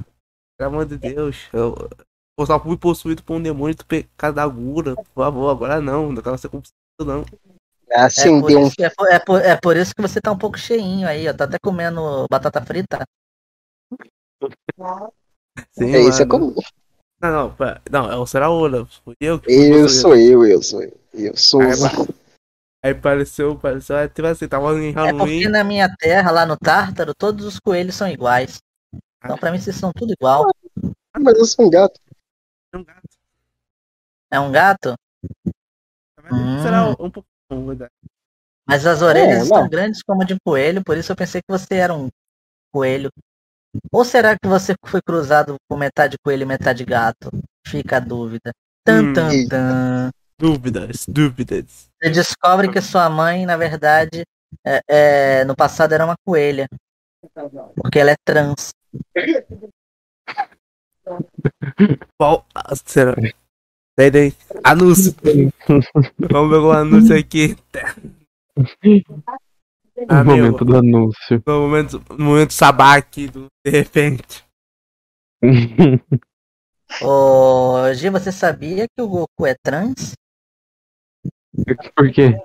[0.58, 1.48] pelo amor de Deus.
[1.54, 1.76] Eu,
[2.39, 4.96] eu só fui possuído por um demônio do pecado da gura.
[4.96, 6.12] Por favor, agora não.
[6.12, 7.26] Não quero ser compulsivo, não.
[7.95, 10.19] É Assim, por, tem um isso, é, por, é, por, é por isso que você
[10.19, 11.34] tá um pouco cheinho aí, ó.
[11.34, 13.05] Tá até comendo batata frita.
[15.71, 16.53] Sim, É isso, é comum.
[17.21, 17.55] Não, não,
[17.89, 18.86] não, é o Seraola.
[19.05, 20.99] Fui eu Eu sou eu, eu sou eu.
[21.13, 22.15] Eu sou Aí, o
[22.84, 25.17] Aí pareceu, pareceu, tipo assim, tava em É Halloween.
[25.17, 28.58] porque na minha terra, lá no Tártaro, todos os coelhos são iguais.
[29.23, 30.49] Então pra mim vocês são tudo igual.
[31.13, 31.99] Ah, Mas eu sou um gato.
[32.75, 33.10] um gato.
[34.29, 34.95] É um gato,
[36.31, 36.62] Hum.
[36.62, 37.27] Será um pouco.
[37.63, 37.91] Verdade.
[38.68, 41.41] mas as orelhas É, estão grandes como a de um coelho, por isso eu pensei
[41.41, 42.10] que você era um
[42.74, 43.10] coelho.
[43.91, 47.30] Ou será que você foi cruzado com metade coelho e metade gato?
[47.68, 48.52] Fica a dúvida.
[48.86, 49.13] Tan, Hum.
[49.13, 50.10] tan, tan.
[50.39, 51.89] Dúvidas, dúvidas.
[52.02, 54.24] Você descobre que sua mãe, na verdade,
[54.65, 56.68] é- é, no passado era uma coelha.
[57.76, 58.72] Porque ela é trans.
[62.18, 62.46] Qual.
[62.86, 63.15] Será?
[63.97, 64.34] Daí, daí.
[64.63, 65.13] Anúncio.
[66.19, 67.55] Vamos ver o anúncio aqui.
[69.97, 71.41] No Amigo, momento do anúncio.
[71.47, 74.43] no momento, no momento sabá aqui, do, de repente.
[77.01, 80.12] Ô, Gi, você sabia que o Goku é trans?
[81.95, 82.38] Por quê?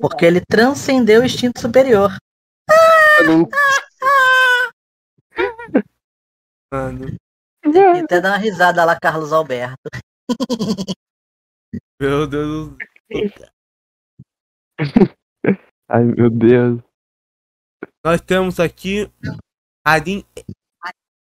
[0.00, 2.16] Porque ele transcendeu o instinto superior.
[6.72, 7.08] Mano,
[8.04, 9.90] até dá uma risada lá, Carlos Alberto.
[12.00, 12.76] Meu Deus.
[15.88, 16.80] Ai, meu Deus.
[18.04, 19.10] Nós temos aqui
[19.86, 20.24] Adin.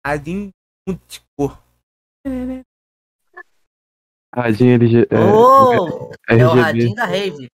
[0.05, 0.51] Adin
[0.87, 1.59] Mutico.
[4.35, 5.07] Radinho LG.
[5.11, 7.49] É, oh, é, é o Adin da Rave.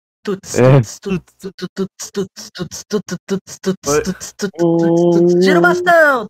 [5.42, 6.28] Tira o bastão!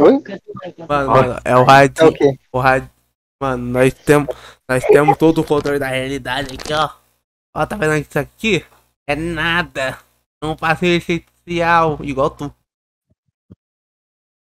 [0.00, 0.22] Oi?
[0.88, 1.64] Mano, mano, é o
[2.00, 2.38] é o quê?
[2.52, 2.88] O Radin.
[3.40, 4.28] Mano, nós temos.
[4.68, 6.90] Nós temos todo o controle da realidade aqui, ó.
[7.56, 8.64] Ó, tá vendo isso aqui?
[9.08, 9.98] É nada.
[10.42, 12.54] Um passeio essencial, igual tu.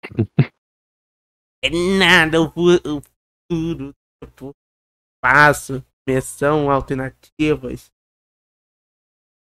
[1.64, 3.02] É nada, o fu- o
[3.50, 3.94] futuro.
[4.24, 4.54] Tipo,
[5.22, 7.92] passo, missão, alternativas.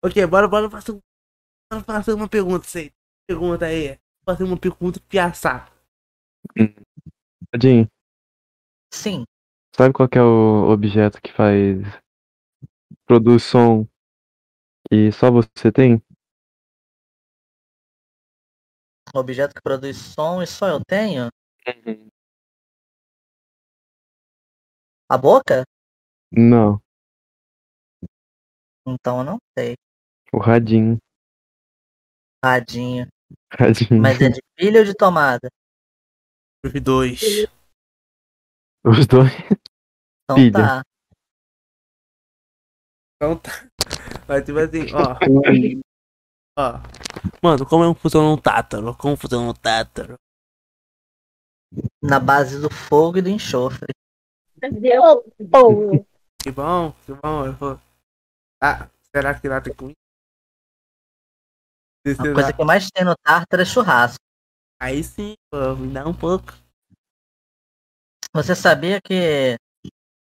[0.03, 0.99] Ok, bora, bora fazer,
[1.71, 2.91] bora fazer uma pergunta, sei.
[3.27, 3.99] Pergunta aí.
[4.29, 5.73] Fazer uma pergunta piaçar.
[7.51, 7.87] Radinho,
[8.93, 9.23] Sim,
[9.75, 11.79] sabe qual que é o objeto que faz.
[13.07, 13.87] produz som
[14.91, 15.99] e só você tem?
[19.15, 21.29] objeto que produz som e só eu tenho.
[25.09, 25.63] A boca?
[26.31, 26.79] Não,
[28.87, 29.73] Então eu não sei.
[30.31, 30.99] o radinho.
[32.45, 33.07] Radinho.
[34.01, 35.49] Mas é de pilha ou de tomada?
[36.65, 37.21] Os dois.
[38.83, 39.31] Os dois.
[40.23, 40.51] Então Pilha.
[40.51, 40.83] tá.
[43.15, 43.51] Então tá.
[44.27, 45.17] Mas tipo assim, ó.
[46.59, 46.79] ó.
[47.41, 48.95] Mano, como é um funciona um tátaro?
[48.95, 50.15] Como funciona um tátaro?
[52.01, 53.93] Na base do fogo e do enxofre.
[55.51, 56.05] Pô,
[56.41, 57.45] Que bom, que bom.
[57.45, 57.79] Eu vou...
[58.61, 59.95] Ah, será que lá tem comida?
[62.05, 64.23] A coisa que mais tem no tártaro é churrasco.
[64.81, 66.53] Aí sim, pô, me dá um pouco.
[68.33, 69.57] Você sabia que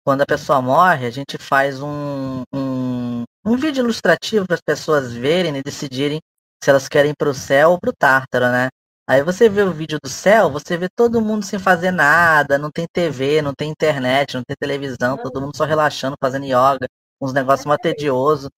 [0.06, 5.14] quando a pessoa morre, a gente faz um, um, um vídeo ilustrativo para as pessoas
[5.14, 6.20] verem e decidirem
[6.64, 8.70] se elas querem ir pro céu ou pro tártaro, né?
[9.08, 12.72] Aí você vê o vídeo do céu, você vê todo mundo sem fazer nada, não
[12.72, 16.88] tem TV, não tem internet, não tem televisão, todo mundo só relaxando, fazendo yoga,
[17.20, 18.50] uns negócios mó tedioso.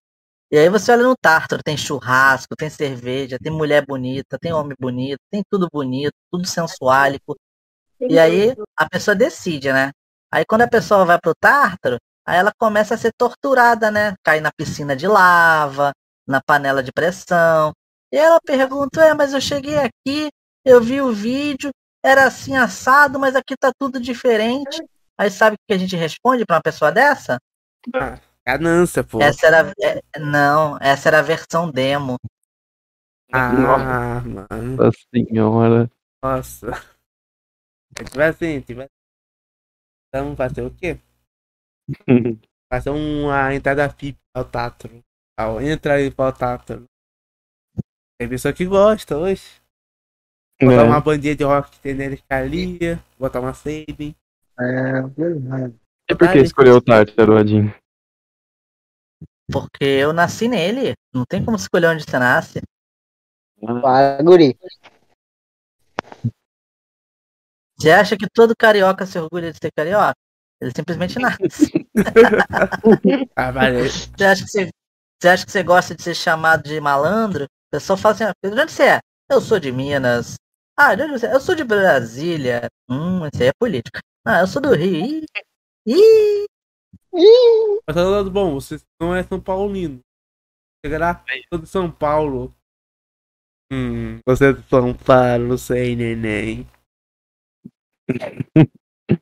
[0.51, 4.75] E aí você olha no tártaro, tem churrasco, tem cerveja, tem mulher bonita, tem homem
[4.79, 7.35] bonito, tem tudo bonito, tudo sensuálico.
[7.99, 9.91] E aí a pessoa decide, né?
[10.31, 14.15] Aí quando a pessoa vai pro tártaro, aí ela começa a ser torturada, né?
[14.23, 15.93] Cai na piscina de lava,
[16.27, 17.73] na panela de pressão.
[18.11, 20.29] E ela pergunta, é, mas eu cheguei aqui,
[20.63, 21.71] eu vi o vídeo,
[22.03, 24.83] era assim assado, mas aqui tá tudo diferente.
[25.17, 27.37] Aí sabe o que a gente responde pra uma pessoa dessa?
[28.47, 29.21] Ganância, pô.
[29.21, 29.73] Essa era.
[30.19, 32.17] não, essa era a versão demo.
[33.33, 34.75] Ah, mano.
[34.77, 35.89] Nossa senhora.
[36.23, 36.67] Nossa.
[37.97, 38.89] É tipo assim, tipo assim.
[40.09, 40.99] Então fazer o quê?
[42.71, 44.99] Fazer uma entrada FIP ao tátaro.
[45.37, 46.85] Ao entra aí para o tátaro.
[48.19, 49.61] Tem pessoa que gosta hoje.
[50.61, 50.87] Botar É.
[50.87, 52.79] uma bandinha de rock genérica ali,
[53.19, 54.15] botar uma save.
[54.59, 55.75] É verdade.
[56.09, 57.73] E por que escolheu o Tártaro, Radinho?
[59.51, 60.93] Porque eu nasci nele.
[61.13, 62.61] Não tem como escolher onde você nasce.
[63.81, 64.57] Para, guri.
[67.77, 70.15] Você acha que todo carioca se orgulha de ser carioca?
[70.61, 71.71] Ele simplesmente nasce.
[73.35, 73.83] Ah, valeu.
[73.85, 74.69] Você acha que você,
[75.19, 77.45] você acha que você gosta de ser chamado de malandro?
[77.45, 78.99] O pessoal fala assim, "Ah, de onde você é?
[79.29, 80.35] Eu sou de Minas.
[80.77, 81.33] Ah, de onde você é?
[81.33, 82.67] Eu sou de Brasília.
[82.89, 83.99] Hum, isso aí é político.
[84.25, 85.05] Ah, eu sou do Rio.
[85.05, 85.25] Ih,
[85.87, 86.45] ih.
[87.87, 89.99] Mas tá do lado bom, você não é São Paulino.
[90.85, 92.53] Chegará todo de São Paulo.
[93.71, 96.67] Hum, você é de São Paulo, sei, neném.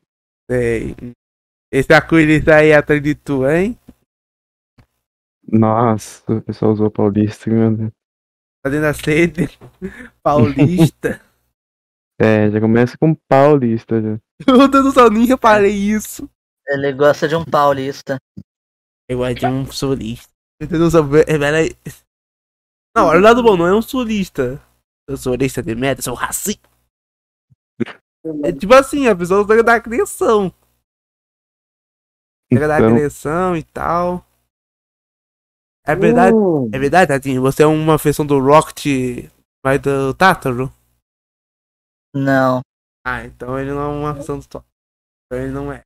[0.50, 0.94] sei.
[1.72, 3.78] Esse arco-íris aí é atrás de tu, hein?
[5.46, 7.92] Nossa, o pessoal usou paulista, meu Deus.
[8.64, 9.48] Fazendo a sede.
[10.22, 11.20] Paulista.
[12.16, 14.20] É, já começa com paulista já.
[14.68, 16.30] Deus do céu, nem reparei isso.
[16.68, 18.18] Ele gosta de um paulista.
[19.08, 20.32] Eu gosto de um sulista.
[20.62, 21.70] Do céu, ve- peraí.
[22.96, 24.62] Não, olha o lado bom, não é um sulista.
[25.08, 26.68] Eu sou sulista de merda, sou racista.
[28.42, 30.50] É tipo assim, a pessoa pega da criação.
[32.50, 34.24] Pega da Então, agressão e tal.
[35.86, 37.42] É verdade, Hum, é verdade, Tadinho?
[37.42, 39.30] Você é uma versão do Rocket,
[39.62, 40.72] mas do Tátaro?
[42.14, 42.62] Não.
[43.06, 44.64] Ah, então ele não é uma versão do Tátaro.
[45.26, 45.82] Então ele não é.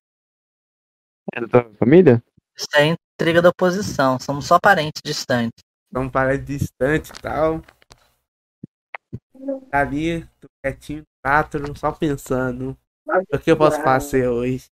[1.35, 2.23] É da tua família?
[2.57, 4.19] Isso é intriga da oposição.
[4.19, 5.63] Somos só parentes distantes.
[5.89, 7.63] Então parece distante e tal.
[9.71, 12.77] Tá ali, tô quietinho, Tátaro, só pensando.
[13.33, 14.67] O que eu posso fazer hoje?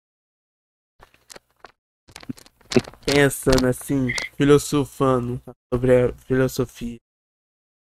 [3.06, 6.98] Pensando assim, filosofando sobre a filosofia.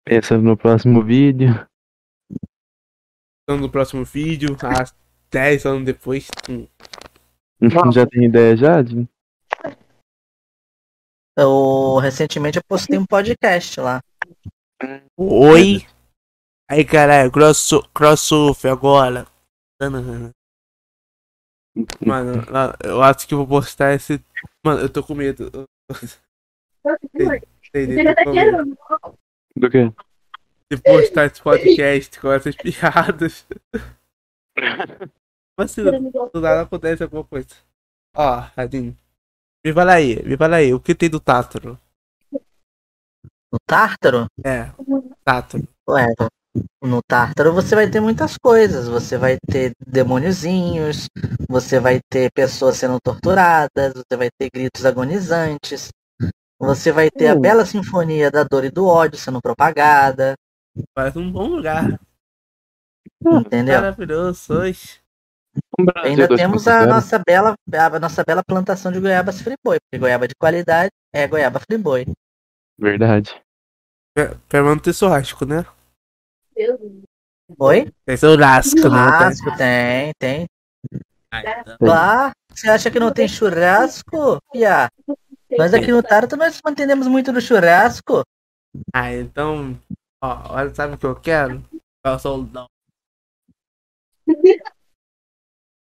[0.06, 1.68] Pensando no próximo vídeo.
[3.44, 4.94] Então no próximo vídeo, às
[5.32, 6.28] 10 anos depois.
[7.62, 8.82] Hum, Já tem ideia já?
[8.82, 9.08] De...
[11.38, 14.02] Eu recentemente eu postei um podcast lá.
[15.18, 15.86] Oi!
[16.70, 19.28] Aí caralho, cross, crossover agora.
[22.06, 22.44] Mano,
[22.84, 24.24] eu acho que eu vou postar esse.
[24.66, 25.52] Mano, eu tô com medo.
[25.54, 28.78] Eu tô com medo
[29.56, 29.92] Do quê?
[30.70, 33.46] de postar esse podcast com essas piadas.
[35.58, 37.48] Mas se do nada acontece alguma coisa.
[38.16, 38.98] Ó, Radinho.
[39.66, 41.80] Me fala aí, me fala aí, o que tem do Tátaro?
[43.52, 44.28] No Tártaro?
[44.46, 44.72] É,
[45.24, 45.68] Tátaro.
[45.90, 46.06] Ué,
[46.84, 48.88] no Tártaro você vai ter muitas coisas.
[48.88, 51.08] Você vai ter demôniozinhos,
[51.50, 55.90] você vai ter pessoas sendo torturadas, você vai ter gritos agonizantes,
[56.60, 57.42] você vai ter a Hum.
[57.42, 60.36] bela sinfonia da dor e do ódio sendo propagada,
[60.94, 62.00] Parece um bom lugar.
[63.32, 63.82] entendeu?
[63.82, 65.00] Maravilhoso, hoje.
[65.80, 66.38] Brasil Ainda 2.0.
[66.38, 70.92] temos a nossa bela, a nossa bela plantação de goiabas Friboi, porque goiaba de qualidade
[71.14, 72.06] é goiaba Friboi.
[72.80, 73.40] Verdade.
[74.50, 75.66] Pra manter churrasco, né?
[77.60, 77.94] Oi?
[78.06, 78.82] Tem churrasco, né?
[78.82, 80.46] Churrasco, tem, tem.
[81.80, 84.42] Lá, você acha que não tem churrasco?
[84.52, 84.90] Fia,
[85.58, 88.24] nós aqui no Tarto nós mantemos muito do churrasco.
[88.94, 89.80] Ah, então.
[90.22, 91.64] Ó, olha, sabe o que eu quero?
[92.04, 92.66] Eu sou não.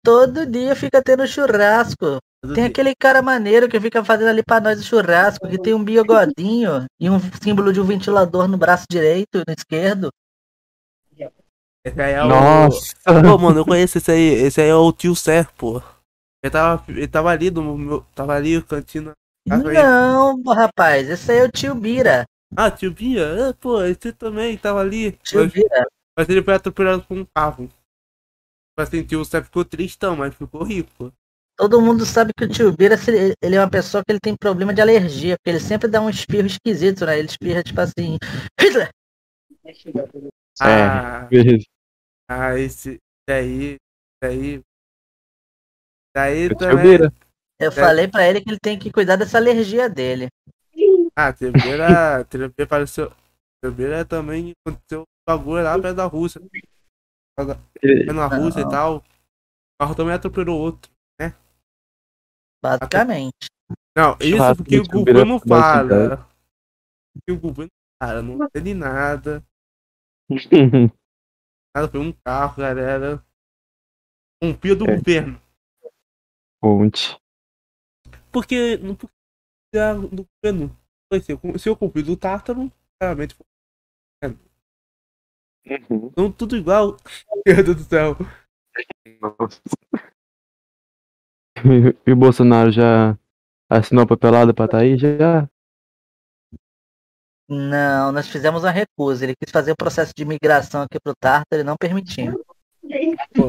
[0.04, 2.18] Todo dia fica tendo churrasco.
[2.54, 5.84] Tem aquele cara maneiro que fica fazendo ali pra nós o churrasco, que tem um
[5.84, 10.10] bigodinho e um símbolo de um ventilador no braço direito e no esquerdo.
[11.86, 12.28] Esse aí é o.
[12.28, 12.96] Nossa!
[13.06, 14.28] Pô, mano, eu conheço esse aí.
[14.46, 15.82] Esse aí é o tio Sé, pô.
[16.42, 18.06] Ele tava, ele tava ali no meu.
[18.16, 19.12] Tava ali o cantina.
[19.50, 19.58] Ah.
[19.58, 22.26] Não, rapaz, esse aí é o tio Bira.
[22.56, 23.50] Ah, tio Bia?
[23.50, 25.14] Ah, pô, esse também tava ali.
[25.24, 25.88] Tio Mas, Bira.
[26.18, 27.70] mas ele foi atropelado por um carro.
[28.74, 31.14] Tipo assim, tio Sé ficou tristão, mas ficou rico.
[31.56, 34.36] Todo mundo sabe que o tio Bira, se- ele é uma pessoa que ele tem
[34.36, 37.20] problema de alergia, porque ele sempre dá um espirro esquisito, né?
[37.20, 38.18] Ele espirra tipo assim,
[38.60, 38.90] Hitler!
[40.60, 41.66] Ah, Beleza.
[42.30, 43.00] ah esse.
[43.30, 43.78] Esse aí.
[44.24, 44.54] Esse aí.
[44.56, 44.64] Esse
[46.16, 46.98] aí O tio também.
[47.60, 50.28] Eu falei pra ele que ele tem que cuidar dessa alergia dele.
[51.16, 52.26] Ah, Trebeira.
[52.26, 53.12] Trebeira pareceu.
[53.62, 56.42] Trebeira também aconteceu um bagulho lá perto da Rússia.
[57.82, 58.98] Ele- Na Rússia e tal.
[58.98, 59.04] O
[59.82, 60.92] carro também atropelou outro.
[62.64, 63.48] Basicamente.
[63.98, 66.30] Não, isso porque o governo fala.
[67.14, 69.44] Porque o governo fala, não entende nada.
[71.76, 73.26] Nada, foi um carro, galera.
[74.42, 74.96] Um pio do É.
[74.96, 75.42] governo.
[76.62, 77.20] Ponte.
[78.32, 78.78] Porque.
[78.78, 78.96] Não
[80.08, 80.78] do governo.
[81.60, 83.36] Se eu cumprir do Tártaro, claramente.
[85.66, 86.12] Uhum.
[86.16, 86.98] Não tudo igual.
[87.46, 88.18] Meu Deus do céu.
[89.22, 89.62] Nossa.
[92.06, 93.18] E o Bolsonaro já
[93.70, 94.98] assinou a papelada pra tá aí?
[94.98, 95.48] Já?
[97.48, 99.24] Não, nós fizemos uma recusa.
[99.24, 102.42] Ele quis fazer o processo de imigração aqui pro Tartar e não permitimos.
[103.34, 103.48] Pô,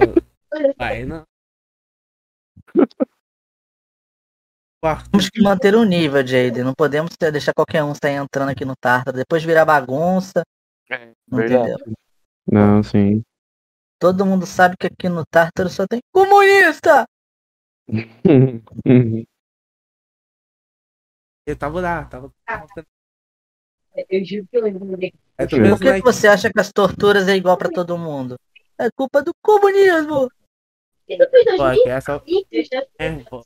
[0.79, 1.25] aí não.
[5.11, 6.63] Temos que manter o nível, Jade.
[6.63, 9.13] Não podemos deixar qualquer um sair entrando aqui no Tartar.
[9.15, 10.45] Depois virar bagunça.
[11.33, 11.79] Entendeu?
[12.47, 13.23] Não, sim.
[13.99, 17.07] Todo mundo sabe que aqui no Tartar só tem comunista!
[21.47, 22.33] Eu tava lá, tava.
[24.09, 24.87] Eu juro que eu lembro
[25.47, 26.01] tô Por que, que aqui.
[26.01, 28.37] você acha que as torturas é igual pra todo mundo?
[28.79, 30.31] É culpa do comunismo!
[31.07, 32.23] Pô, gente, que essa.
[32.99, 33.43] É, pô.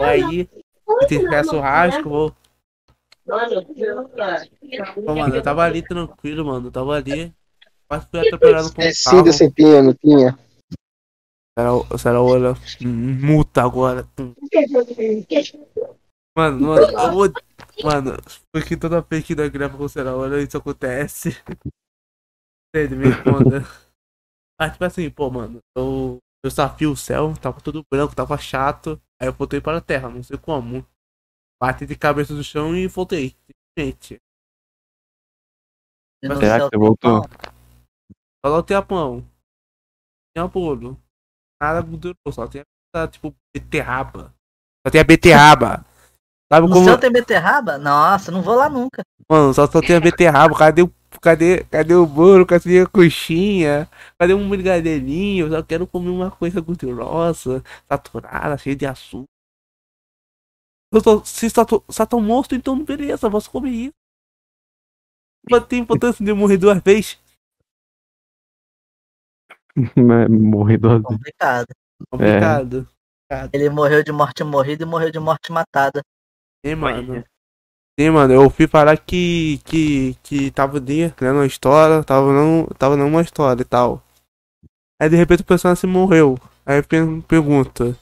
[0.00, 0.48] aí.
[1.08, 2.36] Se tiver churrasco, vou.
[5.04, 6.68] Pô, mano, eu tava ali tranquilo, mano.
[6.68, 7.34] Eu tava ali.
[7.92, 9.24] Quase fui atropelado por um carro.
[9.26, 10.38] você tinha, não tinha?
[11.58, 12.54] Será, será olha.
[12.80, 14.08] Multa agora.
[16.34, 17.30] Mano, mano, eu vou.
[17.84, 18.16] Mano,
[18.50, 21.36] porque toda vez que nós grava com o Será olha, isso acontece.
[22.74, 23.62] Ele me responda.
[24.58, 26.18] Ah, tipo assim, pô, mano, eu.
[26.42, 28.98] Eu safi o céu, tava tudo branco, tava chato.
[29.20, 30.86] Aí eu voltei para a terra, não sei como.
[31.62, 33.36] Bati de cabeça no chão e voltei.
[33.78, 34.18] gente.
[36.24, 37.22] Será que você voltou?
[38.44, 39.24] Só não tem pão.
[40.34, 40.98] Tem bolo.
[41.60, 42.62] Nada gorduroso, só tem
[42.94, 44.34] a, tipo beterraba.
[44.84, 45.86] Só tem a beterraba.
[46.52, 46.84] Sabe No como.
[46.84, 47.78] seu tem beterraba?
[47.78, 49.02] Nossa, não vou lá nunca.
[49.30, 50.56] Mano, só, só tem a beterraba.
[50.56, 50.92] Cadê o.
[51.20, 52.44] Cadê, cadê o bolo?
[52.46, 53.88] Cadê a coxinha?
[54.18, 55.46] Cadê um brigadeirinho?
[55.46, 59.26] Eu só quero comer uma coisa gordurosa, saturada, cheia de açúcar.
[61.02, 63.92] Tô, se está tão monstro, então beleza, posso comer isso.
[65.50, 67.18] Mas tem importância de eu morrer duas vezes.
[70.30, 71.06] Morri duas vezes.
[71.08, 71.66] Complicado.
[72.10, 72.88] Complicado.
[73.52, 76.02] Ele morreu de morte morrida e morreu de morte matada.
[76.64, 77.24] Sim, mano.
[77.98, 79.58] Sim, mano, eu fui parar que.
[79.64, 80.14] que.
[80.22, 82.66] que tava ali, lendo uma história, tava não.
[82.78, 84.02] tava numa história e tal.
[85.00, 86.38] Aí de repente o personagem morreu.
[86.64, 87.96] Aí per- pergunta.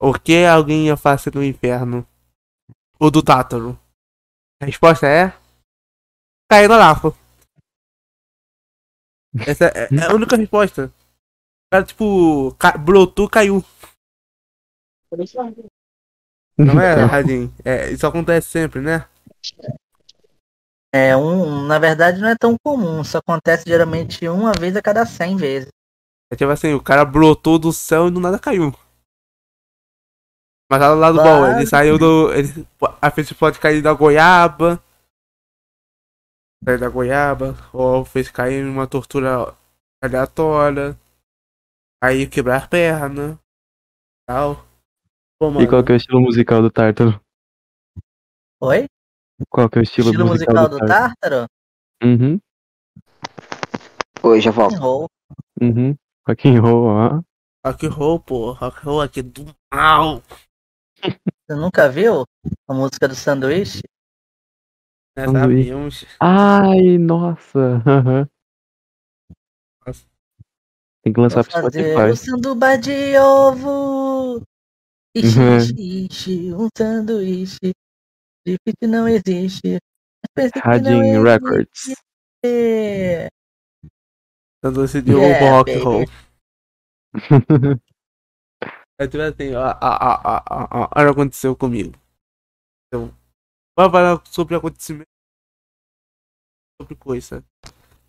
[0.00, 2.06] O que alguém ia fazer no inferno?
[2.98, 3.78] O do Tátaro?
[4.60, 5.32] A resposta é.
[6.50, 7.14] Cair na lava.
[9.46, 10.86] Essa é, é a única resposta.
[10.86, 13.64] O cara, tipo, ca brotou, caiu.
[16.58, 17.52] Não é, Radinho?
[17.64, 19.08] É, isso acontece sempre, né?
[20.94, 25.06] É um, na verdade não é tão comum, isso acontece geralmente uma vez a cada
[25.06, 25.68] 100 vezes.
[26.30, 28.74] É tipo assim, o cara brotou do céu e do nada caiu.
[30.70, 31.58] Mas lá do lado bom, Claro.
[31.58, 32.32] ele saiu do.
[32.32, 32.66] Ele,
[33.00, 34.82] a gente pode cair da goiaba.
[36.64, 37.54] Sair da goiaba.
[37.72, 39.56] Ou fez cair numa tortura
[40.02, 40.98] aleatória.
[42.02, 43.38] Aí quebrar a perna.
[44.26, 44.64] Tal.
[45.38, 47.20] Pô, E qual que é o estilo musical do Tártaro?
[48.60, 48.86] Oi?
[49.50, 50.88] Qual que é o estilo, Estilo musical do Tártaro?
[51.18, 51.46] Tártaro?
[52.04, 52.40] Uhum,
[54.24, 54.76] Oi, já volto.
[54.76, 55.06] Roll.
[55.60, 55.96] uhum.
[56.28, 57.22] Rock and roll, ó.
[57.66, 58.52] Rock and roll, pô.
[58.52, 60.22] Rock and roll aqui do mal.
[61.02, 62.24] Você nunca viu
[62.68, 63.82] a música do sanduíche?
[65.16, 65.68] Né, Sanduíche.
[65.68, 66.04] sabíamos.
[66.20, 67.82] Ai, nossa.
[69.86, 70.06] Nossa.
[71.04, 72.10] Tem que lançar pro fazer Spotify.
[72.12, 74.42] o sanduba de ovo.
[75.14, 75.56] Ixi, Uhum.
[75.58, 77.72] ixi, ixi, um sanduíche.
[78.46, 79.78] Difícil não existe.
[80.64, 81.94] Radin Records.
[84.62, 86.04] Tanto esse de Yeah, rock and roll.
[89.00, 91.92] Aí tu vai assim, ó, ó, ó, ó, ó, ó, olha o que aconteceu comigo.
[92.86, 93.12] Então,
[93.76, 95.06] vai falar sobre acontecimento.
[96.80, 97.44] Sobre coisa.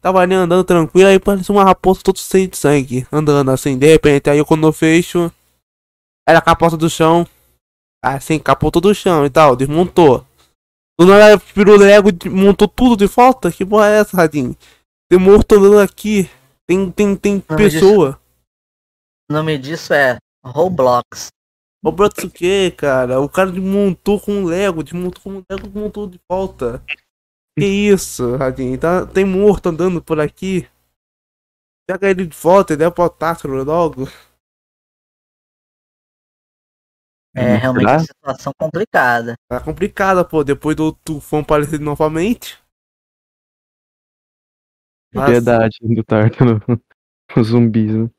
[0.01, 3.07] Tava ali andando tranquilo, aí parecia uma raposa todo cheio de sangue.
[3.11, 5.31] Andando assim, de repente, aí quando eu fecho,
[6.27, 7.25] era a capota do chão.
[8.03, 10.25] Assim, capotou do chão e tal, desmontou.
[10.99, 13.51] Do nada virou Lego, montou tudo de volta.
[13.51, 14.55] Que porra é essa, Radinho?
[15.09, 16.29] Tem morto andando aqui.
[16.67, 18.19] Tem, tem, tem pessoa.
[19.29, 21.29] O nome disso é Roblox.
[21.83, 26.17] Ô, Bratsuke, cara, o cara desmontou com um Lego, desmontou com um Lego, montou de
[26.29, 26.81] volta.
[27.59, 28.79] Que isso, Radinho?
[28.79, 30.65] Tá, tem morto andando por aqui.
[31.85, 34.05] Pega ele de volta e dá pro Tátaro logo.
[37.35, 39.35] É Hum, realmente uma situação complicada.
[39.49, 42.63] Tá complicada, pô, depois do tufão aparecer novamente.
[45.13, 46.61] Mas Piedade do Tártaro.
[47.35, 48.09] Os zumbis, né?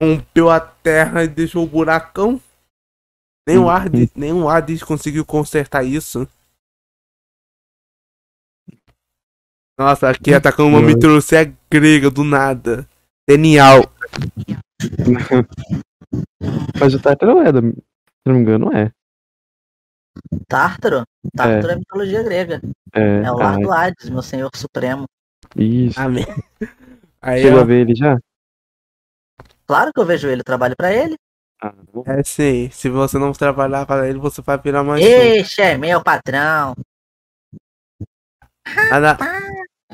[0.00, 2.40] Rompeu a terra e deixou o buracão.
[3.46, 6.28] Nem o Hum, Hades, nem o Hades conseguiu consertar isso.
[9.78, 12.86] Nossa, aqui atacando uma mitologia grega do nada.
[13.28, 13.82] Genial.
[16.80, 17.60] Mas o Tártaro é, da...
[17.60, 17.74] se
[18.26, 18.90] não me engano, é.
[20.48, 21.04] Tártaro?
[21.34, 22.60] Tártaro é, mitologia grega.
[22.92, 25.04] É, É o ah, lar do Hades, meu senhor supremo.
[25.56, 26.00] isso.
[26.00, 26.26] Amém.
[27.22, 28.18] Aí, Chegou ó, a ver ele já?
[29.68, 31.14] Claro que eu vejo ele, trabalho pra ele.
[31.60, 31.74] Ah,
[32.06, 35.04] é assim, se você não trabalhar para ele, você vai virar mais.
[35.04, 36.74] Eixe, é meu patrão.
[38.90, 39.18] Na-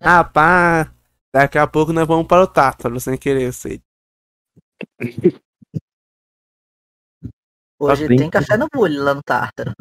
[0.01, 0.93] ah, pá.
[1.35, 3.83] Daqui a pouco nós vamos para o Tártaro, sem querer, eu sei.
[7.81, 8.19] Hoje bem.
[8.19, 9.73] tem café no bullying lá no Tártaro.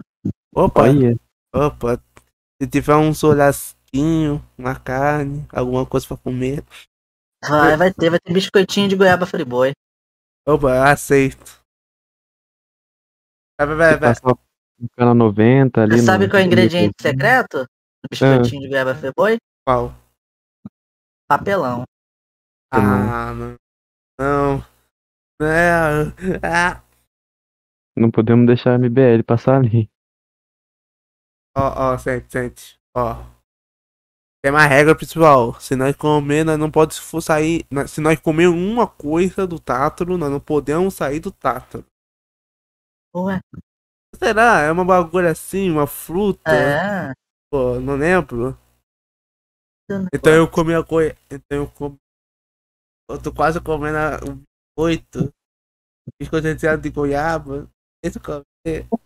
[0.55, 1.15] Opa, olha.
[1.53, 2.01] opa.
[2.59, 6.63] Se tiver um solasquinho, uma carne, alguma coisa pra comer.
[7.47, 9.73] Vai, vai ter, vai ter biscoitinho de goiaba friboi.
[10.47, 11.63] Opa, aceito.
[13.59, 14.13] Vai, vai, vai, Você vai.
[14.13, 14.39] passa
[14.79, 15.93] no canal 90 ali.
[15.93, 19.37] Você no- sabe qual é o ingrediente secreto do biscoitinho de goiaba friboi?
[19.65, 19.93] Qual?
[21.29, 21.83] Papelão.
[22.73, 23.57] Ah, não.
[24.19, 24.57] Não.
[25.39, 26.13] Não.
[26.43, 26.83] Ah.
[27.95, 29.89] Não podemos deixar a MBL passar ali.
[31.55, 32.79] Ó, ó, sente, sente.
[32.95, 33.23] Ó.
[34.43, 35.57] Tem uma regra principal.
[35.61, 37.65] Se nós comer, nós não podemos for sair.
[37.87, 41.85] Se nós comer uma coisa do tátaro, nós não podemos sair do tátaro.
[43.15, 43.39] Ué,
[44.15, 44.61] Será?
[44.61, 46.51] É uma bagulho assim, uma fruta?
[46.51, 47.13] é.
[47.49, 48.57] Pô, não lembro.
[49.89, 51.15] Não Então eu comi a coisa.
[51.31, 51.95] Então eu comi.
[53.09, 54.19] Eu tô quase comendo a-
[54.77, 55.31] oito.
[56.19, 57.69] Biscoito recheado de goiaba.
[58.03, 59.02] Esse eu comi.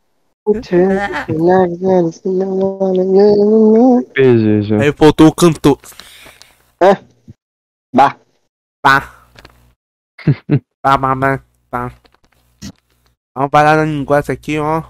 [4.81, 5.79] Aí faltou o cantor.
[7.93, 8.17] Bah,
[8.81, 9.01] Pá.
[10.81, 11.89] Pá, pá, pá, pá.
[13.35, 14.81] Vamos parar no negócio aqui, ó.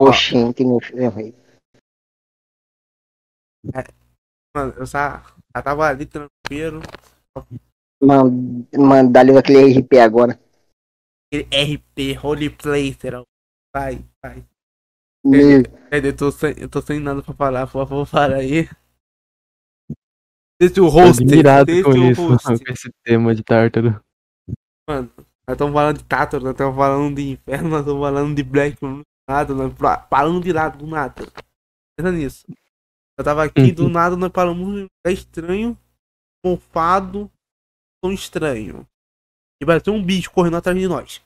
[0.00, 1.34] oxente, meu filho.
[4.56, 5.20] Mano, eu só,
[5.54, 6.80] já tava ali tranquilo.
[8.02, 10.40] Mano, mano, dá-lhe aquele RP agora.
[11.26, 13.22] Aquele RP, roleplay, será?
[13.76, 14.02] Vai,
[15.24, 18.68] Meu, É, Eu tô sem, eu tô sem nada pra falar, por favor, para aí.
[20.60, 21.22] Deixa o host.
[21.22, 22.64] admirado com isso, host.
[22.64, 24.02] com esse tema de tártaro.
[24.88, 28.42] Mano, nós estamos falando de Tátaro, nós estamos falando de Inferno, nós estamos falando de
[28.42, 28.78] Black,
[29.28, 29.72] nada, nós
[30.08, 31.14] paramos de lado, do nada.
[31.96, 32.46] Pensa nisso.
[33.18, 35.78] Eu tava aqui, do nada, nós paramos lugar estranho,
[36.44, 37.30] mofado,
[38.02, 38.86] tão estranho.
[39.60, 41.22] E vai ter um bicho correndo atrás de nós.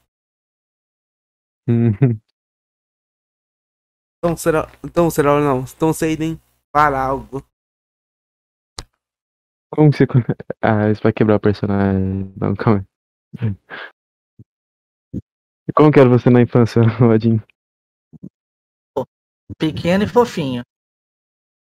[4.24, 5.60] Então será, então será ou não?
[5.60, 6.40] Então sei nem
[6.72, 7.46] para algo.
[9.70, 10.06] Como que você.
[10.62, 12.32] Ah, isso vai quebrar o personagem.
[12.34, 12.86] Não, calma
[13.38, 13.54] aí.
[15.68, 17.38] E como que era você na infância, Odin?
[19.58, 20.62] Pequeno e fofinho.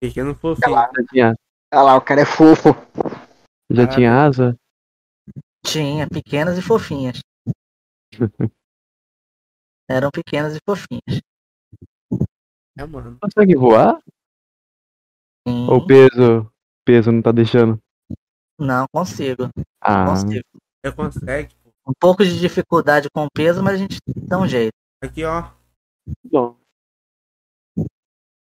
[0.01, 0.77] Pequeno fofinho.
[0.77, 1.35] Já tinha,
[1.75, 2.71] olha lá, o cara é fofo.
[3.71, 4.57] já Ah, tinha asa?
[5.63, 7.21] Tinha, pequenas e fofinhas.
[9.91, 11.21] Eram pequenas e fofinhas.
[12.79, 13.19] É, mano.
[13.21, 14.03] Consegue voar?
[15.49, 15.67] Sim.
[15.69, 16.51] Ou o peso?
[16.85, 17.79] peso não tá deixando?
[18.59, 19.49] Não, consigo.
[19.81, 20.45] Ah, Consigo.
[20.85, 21.71] Você consegue, pô.
[21.89, 23.99] Um pouco de dificuldade com o peso, mas a gente
[24.29, 24.73] dá um jeito.
[25.03, 25.51] Aqui, ó.
[26.25, 26.57] bom.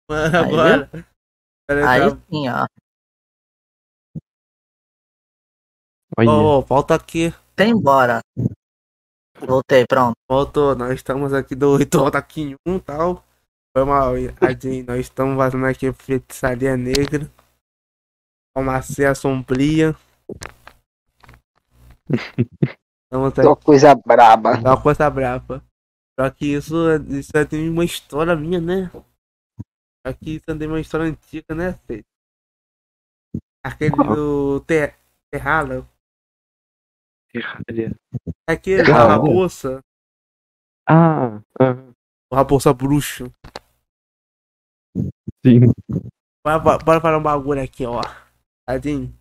[0.09, 0.89] Mano, agora.
[1.67, 2.65] Pera Aí aí, tá- sim, ó.
[6.17, 6.29] Olha.
[6.31, 7.33] Ô, ô, volta aqui.
[7.55, 8.21] Tem embora.
[9.39, 10.15] Voltei, pronto.
[10.29, 13.26] Voltou, nós estamos aqui do Ritual da Kim 1 e tal.
[13.77, 17.31] Foi mal, Adin, nós estamos fazendo aqui feitiçaria negra.
[18.51, 19.95] Farmácia sombria.
[23.03, 24.55] Estamos aqui, coisa braba.
[24.55, 25.63] é uma coisa brava.
[26.19, 26.73] Só que isso,
[27.07, 28.89] isso é de uma história minha, né?
[30.03, 32.03] Só que isso é de uma história antiga, né, Fê?
[33.63, 34.95] Aquele do Ter
[35.29, 35.87] Terrala.
[38.49, 39.83] É aquele da raposa.
[40.89, 41.93] Ah, ah,
[42.31, 43.31] O raposa bruxo.
[45.47, 45.59] Sim.
[46.45, 48.01] Bora, bora, bora falar um bagulho aqui, ó.
[48.67, 49.13] Tadinho.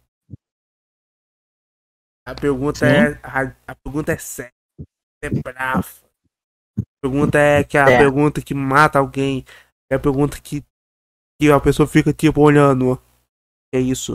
[2.27, 2.87] A pergunta Sim.
[2.87, 3.21] é.
[3.23, 4.53] A, a pergunta é séria.
[5.23, 5.87] É brava.
[6.79, 7.99] A pergunta é que a É.
[7.99, 9.45] pergunta que mata alguém.
[9.91, 10.63] É a pergunta que,
[11.41, 13.01] que a pessoa fica tipo olhando.
[13.73, 14.13] É isso.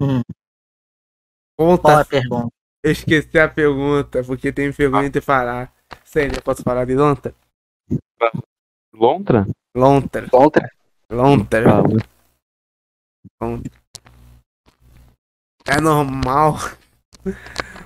[0.00, 0.22] Hum,
[1.56, 2.00] qual Conta.
[2.00, 2.52] a pergunta?
[2.84, 5.72] Eu esqueci a pergunta, porque tem vergonha de falar.
[6.04, 7.32] Sério, eu posso falar de Lontra?
[8.92, 9.46] Lontra?
[9.74, 10.28] Lontra.
[10.28, 10.70] Contra.
[11.10, 11.64] Lontra.
[13.38, 13.62] Fala.
[15.66, 16.56] É normal.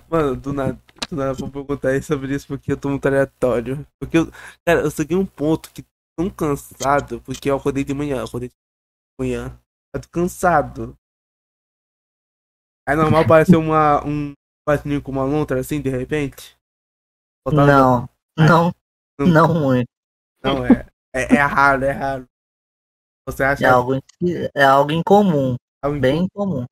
[0.09, 0.80] Mano, do nada,
[1.11, 3.87] do nada vou perguntar aí sobre isso porque eu tô muito aleatório.
[4.01, 4.26] Porque eu,
[4.64, 5.84] cara, eu cheguei um ponto que
[6.18, 8.55] tão cansado, porque eu acordei de manhã, eu acordei de
[9.20, 9.59] manhã.
[9.95, 10.97] Eu tô cansado.
[12.89, 14.32] É normal parecer uma, um
[14.66, 16.57] patinho com uma lontra assim, de repente?
[17.47, 18.74] Ou tá- Não, não,
[19.18, 19.89] não muito.
[20.43, 20.87] Não, é,
[21.20, 21.36] é.
[21.36, 22.26] É raro, é raro.
[23.28, 23.98] Você acha É algo,
[24.54, 26.64] é algo incomum, algo bem incomum.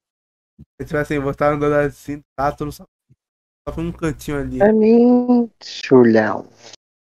[0.81, 2.85] Tipo assim, você tá andando assim, tá, tu não só,
[3.67, 4.59] só foi um cantinho ali.
[4.59, 6.49] I mean, Chulão.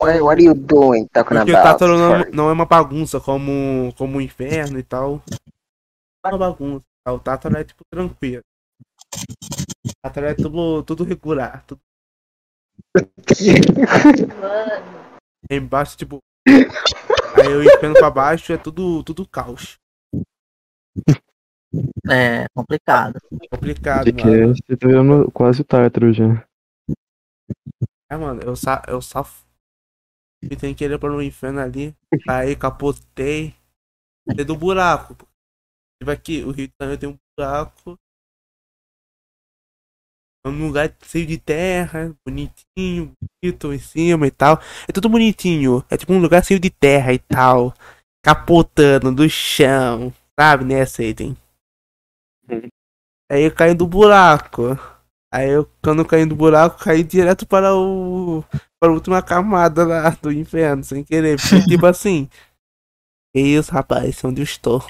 [0.02, 1.78] What, what are you doing talking Porque o about?
[1.78, 5.22] Tátaro não, é uma bagunça como, como o inferno e tal.
[5.30, 5.38] Não
[6.24, 6.84] é uma bagunça.
[7.04, 7.12] tá?
[7.12, 8.42] O Tátaro é tipo tranquilo.
[9.86, 11.64] O Tátaro é tudo, tudo regular.
[11.66, 11.80] Tudo
[14.40, 15.04] Mano,
[15.50, 16.18] embaixo, tipo.
[17.36, 19.78] Aí eu inferno pra baixo é tudo, tudo caos.
[22.08, 23.18] É complicado.
[23.50, 24.54] Complicado, De que mano.
[24.54, 26.46] você tá virando quase o tártaro já.
[28.10, 29.44] É, mano, eu, sa eu safo.
[30.42, 31.96] E tem que ir para o inferno ali.
[32.28, 33.54] Aí capotei.
[34.26, 35.14] Dentro do buraco.
[36.00, 37.98] Tipo aqui, o Rio Janeiro tem um buraco.
[40.46, 44.60] É um lugar cheio de terra, bonitinho, bonito em cima e tal.
[44.86, 45.82] É tudo bonitinho.
[45.88, 47.72] É tipo um lugar cheio de terra e tal.
[48.22, 50.12] Capotando do chão.
[50.38, 51.34] Sabe, né, Seiden?
[52.50, 52.68] Uhum.
[53.32, 54.78] Aí eu caí do buraco.
[55.32, 58.44] Aí eu, quando eu caí do buraco, caí direto para o.
[58.78, 61.40] para a última camada lá do inferno, sem querer.
[61.40, 62.28] Porque, tipo assim.
[63.34, 64.22] Que isso, rapaz?
[64.22, 64.84] Onde eu estou?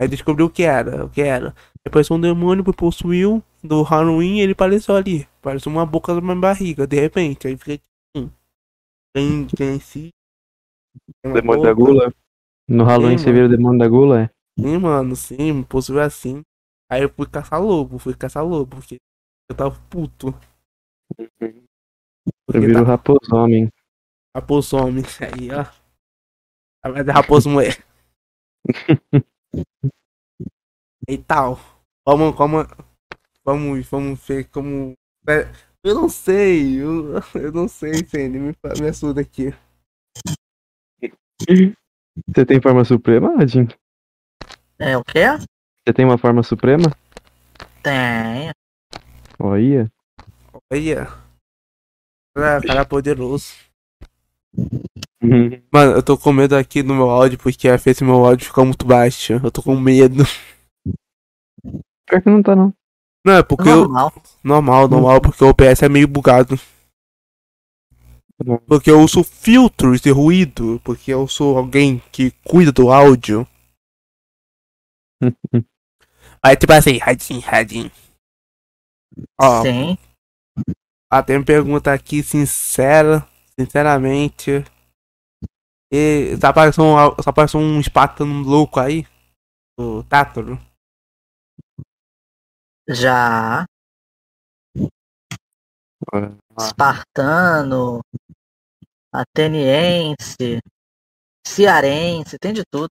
[0.00, 1.54] Aí descobriu o que era, o que era.
[1.84, 5.26] Depois um demônio me possuiu do Halloween ele apareceu ali.
[5.40, 7.46] Pareceu uma boca minha barriga, de repente.
[7.46, 7.80] Aí fiquei
[8.16, 8.30] assim.
[9.14, 10.10] Quem, quem se.
[11.22, 12.12] tem uma Demônio da gula.
[12.68, 14.30] No Halloween Sim, você vira o demônio da gula, é?
[14.58, 16.42] Sim, mano, sim, possuiu assim.
[16.90, 18.96] Aí eu fui caçar lobo, fui caçar lobo, porque
[19.50, 20.28] eu tava puto.
[21.18, 21.38] Eu
[22.46, 23.68] Porque viro o tá raposo homem.
[24.36, 25.04] raposo homem.
[25.20, 25.64] Aí, ó.
[26.92, 27.84] Mas é raposo mulher.
[31.08, 31.58] e tal.
[32.06, 32.58] Vamos, como,
[33.50, 34.94] vamos, vamos ver como.
[35.82, 39.52] Eu não sei, eu, eu não sei, Sandy, me, me ajuda aqui.
[42.28, 43.68] Você tem forma suprema, Adin?
[44.78, 45.24] É o quê?
[45.84, 46.84] Você tem uma forma suprema?
[47.82, 48.50] Tem.
[49.38, 49.90] Olha.
[50.70, 51.08] Olha.
[52.36, 53.54] Ah, cara poderoso.
[55.22, 55.62] Uhum.
[55.72, 58.64] Mano, eu tô com medo aqui no meu áudio porque a fez meu áudio ficar
[58.64, 59.34] muito baixo.
[59.42, 60.24] Eu tô com medo.
[62.06, 62.74] Pior que não tá, não.
[63.24, 63.82] Não, é porque eu.
[63.82, 64.12] Normal.
[64.42, 66.58] Normal, normal, porque o OBS é meio bugado.
[68.66, 73.46] Porque eu uso filtros de ruído, porque eu sou alguém que cuida do áudio.
[76.42, 77.90] Aí tipo assim, radinho, radinho.
[79.38, 79.98] Ó, Sim.
[81.10, 84.64] ah, tem uma pergunta aqui sincera, sinceramente.
[85.92, 89.06] E só apareceu um, apareceu um Spartan louco aí?
[89.78, 90.58] O Tátaro?
[92.92, 93.64] Já.
[96.58, 98.00] Espartano.
[99.12, 100.58] Ateniense.
[101.46, 102.36] Cearense.
[102.38, 102.88] Tem de tudo.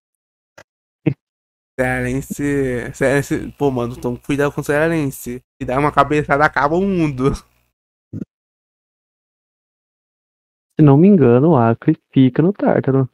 [1.78, 2.94] Cearense.
[2.94, 3.52] Cearense.
[3.58, 5.42] Pô, mano, então cuidado com o Cearense.
[5.62, 7.36] Se dá uma cabeçada, acaba o mundo.
[10.80, 13.10] Se não me engano, o Acre fica no Tártaro.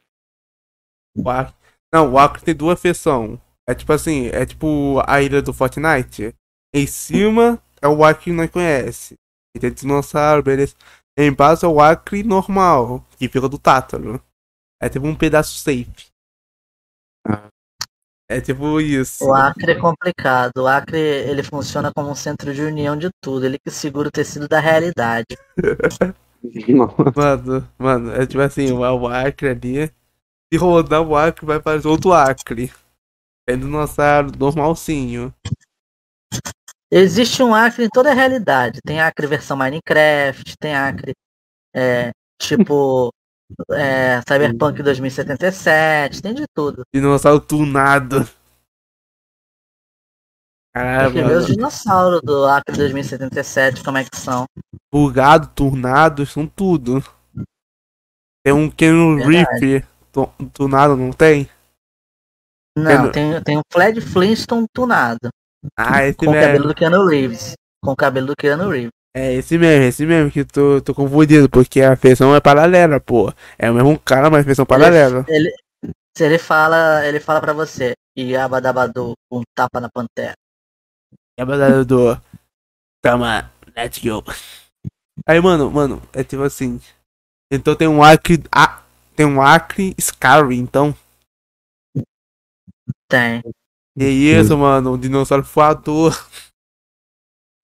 [1.16, 1.52] O Acre...
[1.92, 3.40] Não, o Acre tem duas versões.
[3.68, 6.32] É tipo assim, é tipo a ilha do Fortnite.
[6.76, 9.14] Em cima é o Acre que nós conhece.
[9.56, 10.74] E tem dinossauro, beleza.
[11.18, 14.22] Embaixo é o Acre normal, que fica do Tátaro.
[14.78, 16.10] É tipo um pedaço safe.
[17.26, 17.48] Ah.
[18.28, 19.24] É tipo isso.
[19.24, 20.58] O Acre é complicado.
[20.58, 23.46] O Acre ele funciona como um centro de união de tudo.
[23.46, 25.34] Ele que segura o tecido da realidade.
[27.16, 29.90] Mano, mano, é tipo assim, o o Acre ali.
[30.52, 32.70] Se rodar o Acre, vai fazer outro Acre.
[33.48, 35.34] É dinossauro normalzinho.
[36.90, 38.80] Existe um Acre em toda a realidade.
[38.84, 41.12] Tem Acre versão Minecraft, tem Acre
[41.74, 42.10] é,
[42.40, 43.12] tipo
[43.72, 46.82] é, Cyberpunk 2077, tem de tudo.
[46.94, 48.28] Dinossauro tunado.
[50.74, 54.44] Caralho, Tem que ver os dinossauros do Acre 2077, como é que são.
[54.92, 57.02] Bugado, turnado, são tudo.
[58.44, 58.68] Tem um.
[59.16, 61.48] Reeves tu- tunado, não tem?
[62.76, 65.30] Não, Keanu- tem, tem o Fred Flintstone tunado,
[65.76, 66.68] Ah, esse com o cabelo mesmo.
[66.68, 67.54] do Keanu Reeves.
[67.82, 68.90] Com o cabelo do Keanu Reeves.
[69.14, 73.32] É esse mesmo, esse mesmo que tô, tô confundido, porque a versão é paralela, pô.
[73.58, 75.24] É o mesmo cara, mas versão paralela.
[75.26, 75.50] Ele,
[76.16, 80.34] se ele fala, ele fala pra você, Yabadabadu, um tapa na pantera.
[81.38, 82.20] É a batalha do.
[83.02, 84.24] Tama, let's go.
[85.26, 86.80] Aí, mano, mano, é tipo assim.
[87.50, 88.42] Então tem um Acre.
[88.50, 88.82] Ah,
[89.14, 90.96] tem um Acre Skyrim, então.
[93.08, 93.42] Tem.
[93.96, 96.14] E isso, mano, um dinossauro voador.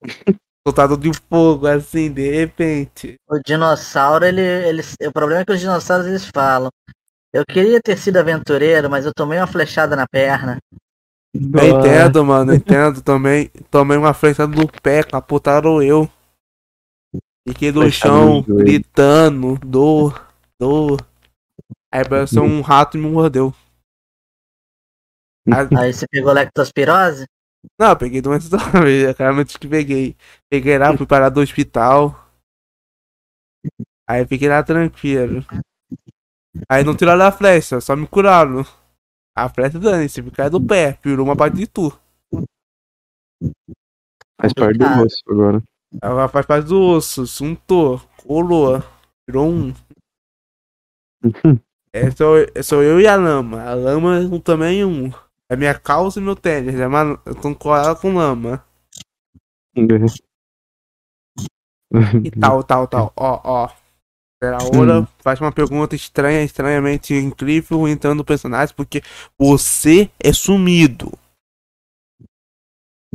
[0.65, 3.15] Soltado de fogo, assim, de repente.
[3.29, 4.81] O dinossauro, ele, ele.
[5.05, 6.69] O problema é que os dinossauros eles falam.
[7.33, 10.57] Eu queria ter sido aventureiro, mas eu tomei uma flechada na perna.
[11.35, 13.49] Eu entendo, mano, eu entendo também.
[13.69, 16.09] Tomei uma flechada no pé, capotaram eu.
[17.47, 20.27] Fiquei no Flechada chão, gritando, dor,
[20.59, 21.05] dor.
[21.91, 23.53] Aí apareceu um rato e me mordeu.
[25.51, 27.25] Ah, Aí você pegou lectospirose?
[27.79, 30.15] Não, eu peguei doença também, claramente que peguei.
[30.49, 32.19] Peguei lá, fui parar do hospital.
[34.07, 35.45] Aí fiquei lá tranquilo.
[36.69, 38.65] Aí não tiraram a flecha, só me curaram.
[39.35, 41.89] A flecha dane-se, caiu do pé, virou uma parte de tu.
[44.39, 45.05] Faz parte do Complicado.
[45.05, 45.63] osso agora.
[46.01, 48.81] Ela faz parte do osso, suntou, colou,
[49.27, 49.73] virou um.
[51.95, 53.61] É, sou, sou eu e a lama.
[53.61, 55.11] A lama é um- também um.
[55.53, 56.73] É minha calça e meu tênis.
[56.79, 58.65] É uma, eu tô com ela com lama.
[62.25, 63.13] E tal, tal, tal.
[63.15, 63.69] Ó, ó.
[64.41, 69.03] Pera hora, faz uma pergunta estranha, estranhamente incrível, entrando no personagem, porque
[69.37, 71.11] você é sumido.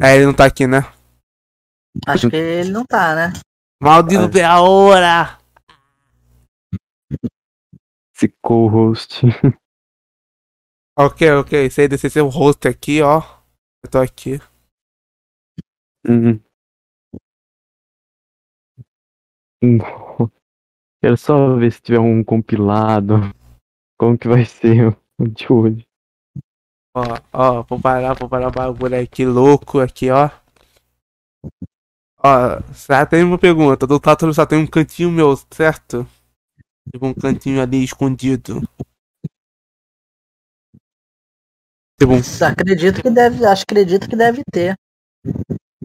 [0.01, 0.83] É, ele não tá aqui, né?
[2.07, 3.33] Acho que ele não tá, né?
[3.83, 4.31] Maldito Ah.
[4.31, 5.39] pela hora!
[8.15, 9.23] Esse co-host.
[11.01, 11.67] Ok, ok.
[11.67, 13.23] Isso aí desse seu rosto aqui, ó.
[13.85, 14.41] Eu tô aqui.
[16.05, 16.41] Uhum.
[19.63, 19.79] Hum.
[21.01, 23.15] Quero só ver se tiver um compilado.
[23.97, 24.89] Como que vai ser
[25.21, 25.87] o de hoje.
[26.97, 30.29] Ó, ó, vou parar, vou parar o bagulho aqui louco aqui, ó.
[32.19, 33.87] Ó, só tem uma pergunta.
[33.87, 36.05] Do Tátaro só tem um cantinho meu, certo?
[36.93, 38.61] Tipo um cantinho ali escondido.
[42.01, 43.45] Tipo, um- Acredito que deve.
[43.45, 44.75] Acho acredito que deve ter.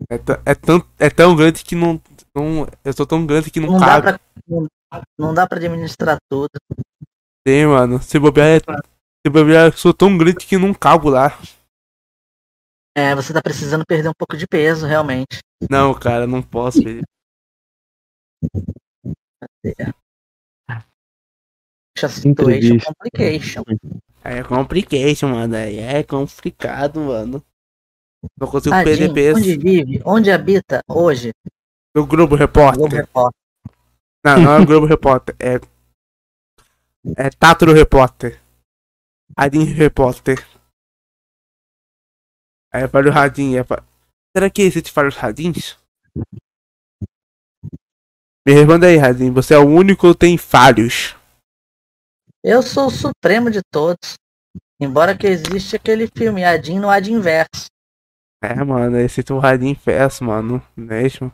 [0.09, 1.99] é, tão- é, tão, é tão grande que não,
[2.35, 2.67] não.
[2.83, 4.01] Eu sou tão grande que não, Não dá cabe.
[4.03, 4.19] pra.
[4.47, 4.67] Não,
[5.17, 6.51] não dá pra administrar tudo.
[7.45, 7.99] Tem, mano.
[8.01, 11.37] Se bobear, é, se bobear, eu sou tão grande que não cabo lá.
[12.95, 15.39] É, você tá precisando perder um pouco de peso, realmente.
[15.67, 16.79] Não, cara, não posso,
[19.81, 19.93] a
[22.09, 22.93] situation Entrevista.
[22.93, 23.63] complication.
[24.23, 25.55] Aí é complication, mano.
[25.55, 27.43] Aí é complicado, mano.
[28.39, 29.37] Não consigo perder Tadinho, peso.
[29.39, 30.01] onde vive?
[30.05, 31.33] Onde habita hoje?
[31.93, 32.89] No Globo Globo Repórter.
[32.89, 33.39] Repórter.
[34.25, 35.35] Não, não é Globo Repórter.
[35.39, 35.59] É.
[37.17, 38.41] É Tátaro Repórter.
[39.37, 40.47] Radinho Repórter.
[42.71, 43.59] Aí é para o Radinho.
[43.59, 43.83] É pra...
[44.35, 45.77] Será que existe para os Radins?
[48.45, 49.33] Me responda aí, Radinho.
[49.33, 51.15] Você é o único ou tem falhos?
[52.43, 54.15] Eu sou o supremo de todos.
[54.79, 57.67] Embora que existe aquele filme Adin no Ad Inverso.
[58.43, 60.61] É, mano, esse tem um Radinho festa, mano.
[60.75, 61.31] Mesmo.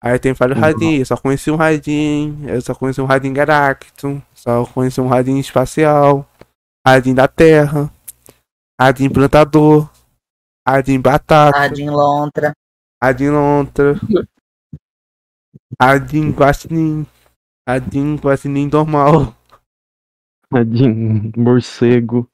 [0.00, 0.62] Aí tem falhos Uhum.
[0.62, 1.00] Radinho.
[1.00, 2.48] Eu só conheci um Radinho.
[2.48, 4.22] Eu só conheci um Radinho Galacto.
[4.32, 6.28] Só conheci um Radinho espacial.
[6.86, 7.92] Radinho da Terra.
[8.80, 9.90] Radinho plantador.
[10.66, 11.58] Radinho batata.
[11.58, 12.52] Adin Lontra.
[13.02, 14.00] Radinho lontra.
[15.80, 17.06] Radinho guaxinim.
[17.68, 19.34] Radinho guaxinim normal.
[20.64, 22.30] Tadinho, morcego.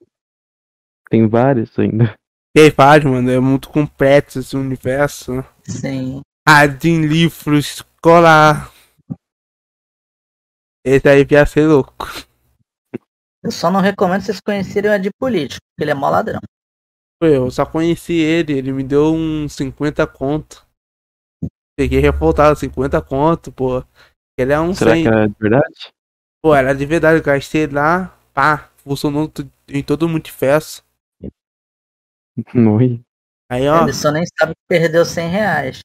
[1.08, 2.14] Tem vários ainda.
[2.54, 3.30] E aí, faz, mano.
[3.30, 5.44] É muito complexo esse universo.
[5.64, 6.20] Sim.
[6.46, 8.70] Radinho livro escolar.
[10.84, 12.06] Esse aí ia ser louco.
[13.42, 16.40] Eu só não recomendo vocês conhecerem o Ad Político, porque ele é mó ladrão.
[17.22, 20.66] Eu só conheci ele, ele me deu uns 50 conto.
[21.76, 23.82] Peguei revoltado, 50 conto, pô.
[24.38, 25.02] Ele é um Será 100.
[25.02, 25.94] que é de verdade?
[26.42, 29.30] Pô, era de verdade, eu gastei lá, pá, funcionou
[29.68, 30.82] em todo o multiverso.
[32.54, 33.02] Oi.
[33.50, 35.80] Aí, ó, Ele só nem sabe que perdeu 100 reais.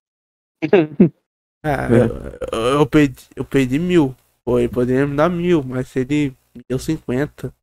[1.64, 2.06] ah, É.
[2.54, 4.16] eu, eu, eu perdi, eu perdi mil.
[4.46, 7.54] Pô, ele poderia me dar mil, mas ele me deu 50.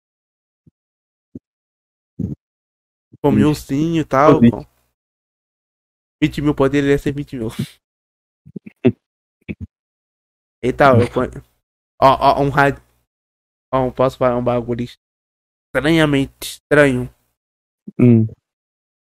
[3.22, 3.36] Pô, Ixi.
[3.36, 4.40] milzinho e tal.
[4.40, 4.66] Pô.
[6.22, 7.48] 20 mil poderia ser 20 mil.
[10.64, 11.08] E tal, eu.
[12.02, 12.82] Ó, ó, um rádio.
[13.72, 14.84] Ó, posso falar um bagulho
[15.72, 17.08] estranhamente estranho.
[17.96, 18.26] Hum.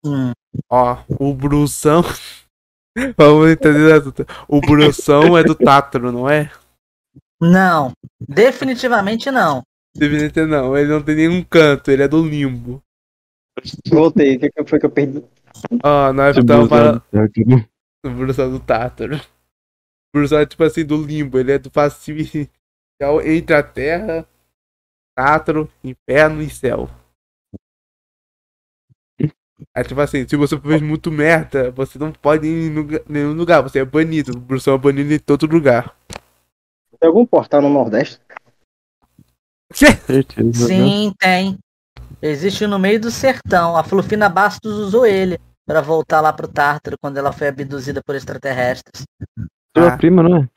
[0.05, 0.33] Hum,
[0.69, 2.01] Ó, o Brusão.
[3.17, 4.25] Vamos entender assunto.
[4.45, 6.51] O Brusão é do Tátaro, não é?
[7.39, 9.63] Não, definitivamente não.
[9.95, 12.83] Deveria não, ele não tem nenhum canto, ele é do limbo.
[13.89, 15.23] Voltei, o que que foi que eu perdi?
[15.83, 17.69] Ó, nós Esse estamos falando do Tártaro.
[18.03, 19.15] do Brusão do Tátaro.
[19.15, 22.19] O Brusão é tipo assim, do limbo, ele é do passivo
[23.01, 24.25] inicial entre a terra,
[25.15, 26.89] Tátaro, inferno e céu.
[29.75, 33.33] É tipo assim, se você fez muito merda, você não pode ir em lugar- nenhum
[33.33, 34.35] lugar, você é banido.
[34.35, 35.95] O Brusão é banido em todo lugar.
[36.99, 38.19] Tem algum portal no Nordeste?
[39.71, 40.67] Certeza.
[40.67, 40.75] né?
[40.75, 41.57] Sim, tem.
[42.21, 43.77] Existe no meio do sertão.
[43.77, 48.15] A Flufina Bastos usou ele pra voltar lá pro Tártaro quando ela foi abduzida por
[48.15, 49.03] extraterrestres.
[49.77, 49.97] Sua Ah.
[49.97, 50.49] prima, não é?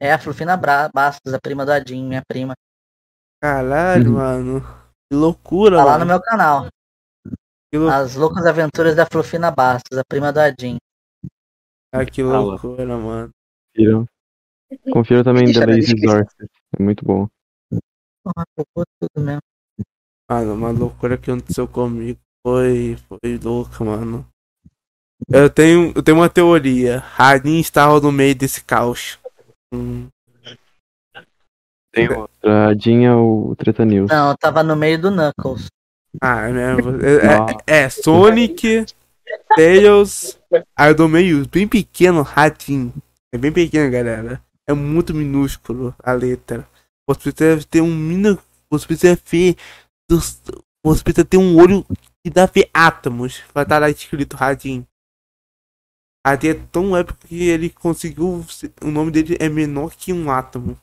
[0.00, 2.54] É a Flufina Bra- Bastos, a prima do Adin, minha prima.
[3.42, 4.16] Caralho, Uhum.
[4.16, 4.60] mano.
[5.10, 6.04] Que loucura, Tá lá mano.
[6.04, 6.66] no meu canal.
[7.70, 7.90] Que, lou...
[7.90, 10.78] As Loucas Aventuras da Flufina Bastos, a prima do Adin.
[11.92, 12.38] ah, que lá.
[12.40, 13.30] loucura, mano.
[13.76, 14.04] Confira.
[14.92, 15.94] Confira também na Lazy.
[15.94, 16.50] Exorcist.
[16.78, 17.26] É muito bom.
[18.22, 19.40] Porra, cocô tudo mesmo.
[20.30, 24.26] Mano, uma loucura que aconteceu comigo foi, foi louca, mano.
[25.28, 26.98] Eu tenho, eu tenho uma teoria.
[27.00, 29.18] Radin estava no meio desse caos.
[29.72, 30.08] Hum,
[31.92, 32.68] Tem outra.
[32.68, 34.10] A Dinha ou o Treta News.
[34.10, 35.68] Não, eu tava no meio do Knuckles.
[36.20, 36.90] ah, é, mesmo.
[37.02, 38.86] é, é, é Sonic,
[39.56, 40.38] Tails,
[40.76, 42.92] aí do meio, bem pequeno, Radin.
[43.32, 44.42] É bem pequeno, galera.
[44.66, 46.66] É muito minúsculo a letra.
[47.06, 48.38] Você precisa ter um minu...
[48.70, 49.56] Você precisa ver.
[50.84, 51.84] Você precisa ter um olho
[52.22, 53.42] que dá ver átomos.
[53.54, 54.86] Vai estar lá escrito Radin.
[56.30, 58.42] Radin é tão épico que ele conseguiu.
[58.48, 60.78] se- O nome dele é menor que um átomo.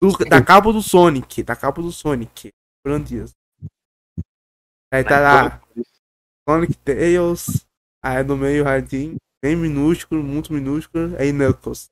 [0.00, 1.42] Do- da capa do Sonic.
[1.42, 2.50] Da capa do Sonic.
[3.04, 3.34] Disso.
[4.90, 5.60] Aí tá lá,
[6.48, 7.66] Sonic Tails,
[8.02, 11.90] aí no meio Radin, bem minúsculo, muito minúsculo, aí Knuckles.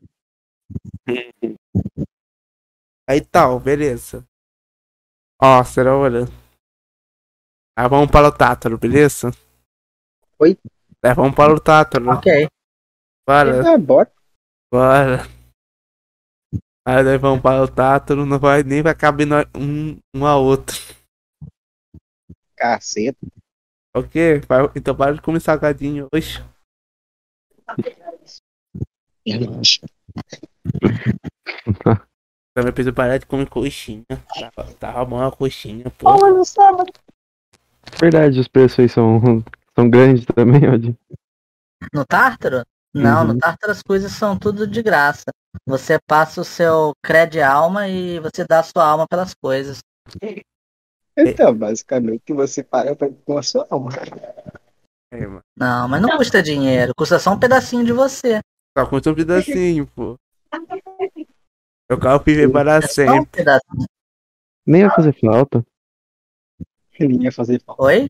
[3.07, 4.27] Aí tal, beleza.
[5.43, 6.25] Ó, será hora.
[7.79, 9.31] Aí vamos para o Tátaro, beleza?
[10.39, 10.57] Oi?
[11.05, 12.11] Aí vamos para o Tátaro.
[12.11, 12.49] Ok.
[13.29, 14.13] Bora, Ah, bora.
[14.73, 15.23] bora.
[16.87, 20.37] Aí nós vamos para o Tátaro, não vai nem vai caber nós- um, um a
[20.37, 20.77] outro.
[22.57, 23.19] Caceta.
[23.95, 24.41] Ok?
[24.49, 26.43] Vai- Então para de comer salgadinho hoje.
[32.55, 34.05] Também preciso parar de comer coxinha.
[34.55, 36.09] Tava, tava bom a coxinha, pô.
[38.01, 39.21] Verdade, os preços aí são,
[39.79, 40.97] são grandes também, Odin.
[41.93, 42.65] No Tártaro?
[42.95, 43.35] Não, Uhum.
[43.35, 45.25] no Tártaro as coisas são tudo de graça.
[45.67, 49.79] Você passa o seu crédito alma e você dá a sua alma pelas coisas.
[51.19, 53.89] Então, basicamente, você pra- com a sua alma.
[55.11, 55.27] É.
[55.57, 58.41] Não, mas não custa dinheiro, custa só um pedacinho de você.
[58.77, 60.19] Só conta um pedacinho, pô.
[61.89, 63.43] Eu quero viver para É um sempre.
[64.67, 65.65] Nem vai fazer falta.
[67.01, 67.83] Ele ia fazer falta.
[67.85, 68.09] Oi?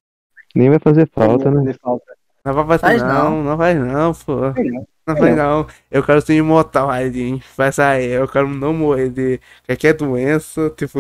[0.57, 1.59] Nem vai fazer falta, né?
[1.59, 2.17] fazer falta.
[2.45, 3.45] Não vai fazer Faz não, não.
[3.45, 4.37] não vai não, pô.
[4.37, 4.87] Não.
[5.07, 5.67] Não vai não.
[5.91, 7.41] Eu quero ser imortal, Raidin.
[7.57, 8.13] Vai sair.
[8.13, 10.99] Eu quero não morrer de qualquer doença, tipo.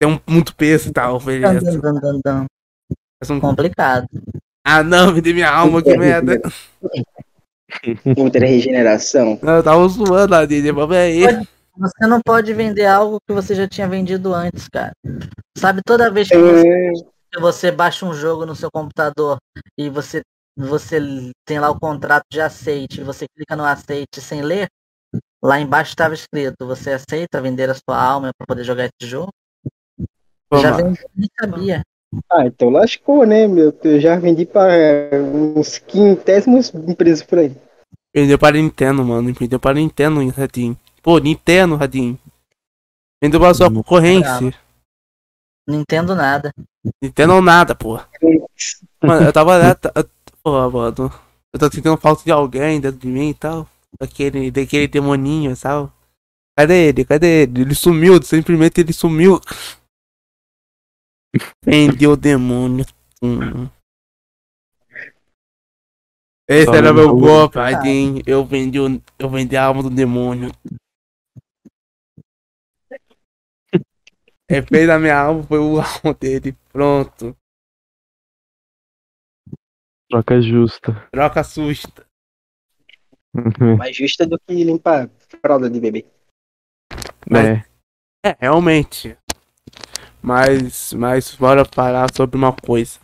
[0.00, 1.80] Ter um, muito peso e tal, beleza.
[3.20, 4.06] Mas um- Complicado.
[4.64, 6.40] Ah não, me dê minha alma, que merda.
[8.16, 9.38] Muita regeneração.
[9.42, 10.72] Não, eu tava zoando, Raidin.
[10.72, 11.22] Vamos aí.
[11.78, 14.92] Você não pode vender algo que você já tinha vendido antes, cara.
[15.56, 16.92] Sabe, toda vez que você, É,
[17.40, 19.38] você baixa um jogo no seu computador
[19.78, 20.22] e você,
[20.56, 20.98] você
[21.46, 24.68] tem lá o contrato de aceite, e você clica no aceite sem ler,
[25.42, 29.30] lá embaixo estava escrito, você aceita vender a sua alma para poder jogar esse jogo?
[30.50, 31.82] Vamos já vendi, nem sabia.
[32.30, 33.74] Ah, então lascou, né, meu?
[33.82, 34.70] Eu já vendi para
[35.18, 37.56] uns quintésimos empresas por aí.
[38.14, 39.32] Vendeu para Nintendo, mano.
[39.32, 40.78] Vendeu para Nintendo, Radinho.
[41.02, 42.18] Pô, Nintendo, Radinho.
[43.22, 44.52] Vendeu pra sua concorrência.
[45.66, 46.52] Não entendo nada.
[47.02, 47.98] Nintendo ou nada, pô.
[49.02, 49.74] Mano, eu tava lá.
[49.74, 49.92] tá-
[50.42, 51.10] Pô, mano.
[51.54, 53.68] Eu tô sentindo falta de alguém dentro de mim e tal.
[54.00, 55.92] Daquele, daquele demoninho e tal.
[56.58, 57.04] Cadê ele?
[57.04, 57.60] Cadê ele?
[57.62, 59.40] Ele sumiu, simplesmente ele sumiu.
[61.64, 62.84] Vendeu o demônio.
[63.22, 63.68] Hum.
[66.48, 68.22] Esse Só era meu golpe, Radinho.
[68.26, 70.50] Eu vendi, o- eu vendi a alma do demônio.
[74.52, 76.56] Ele fez a minha alma, foi o alma dele.
[76.72, 77.36] Pronto.
[80.10, 81.08] Troca justa.
[81.10, 82.04] Troca susta.
[83.78, 85.08] Mais justa do que limpar
[85.40, 86.04] fralda de bebê.
[87.28, 87.72] Mas- É.
[88.24, 89.16] É, realmente.
[90.22, 93.00] Mas, mas bora falar sobre uma coisa.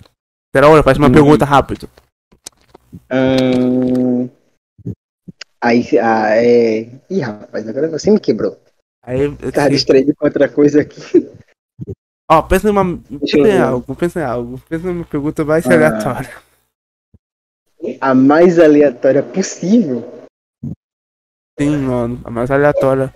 [0.54, 0.82] Será hora?
[0.82, 1.12] Faz uma Hum.
[1.12, 1.88] pergunta rápido.
[3.10, 4.28] Ahn,
[5.60, 6.82] Aí, ah, é.
[7.10, 8.60] Ih, rapaz, agora você me quebrou.
[9.02, 11.00] Aí, eu Tá distraído com outra coisa aqui.
[12.30, 14.60] Ó, pensa em uma, Deixa pensa em algo, pensa em algo.
[14.68, 15.74] Pensa em uma pergunta mais Ah.
[15.74, 16.42] aleatória.
[18.00, 20.02] A mais aleatória possível.
[21.58, 23.12] Sim, mano, a mais aleatória.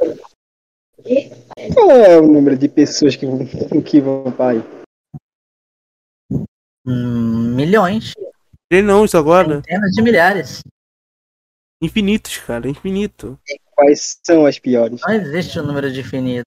[1.74, 3.38] Qual é o número de pessoas que vão,
[3.84, 4.62] que vão para aí?
[6.86, 8.12] Hum, milhões,
[8.68, 9.56] Tem não, isso agora.
[9.56, 10.62] centenas de milhares.
[11.80, 13.38] Infinitos, cara, infinito.
[13.74, 15.00] Quais são as piores?
[15.02, 16.44] Não existe um número definito.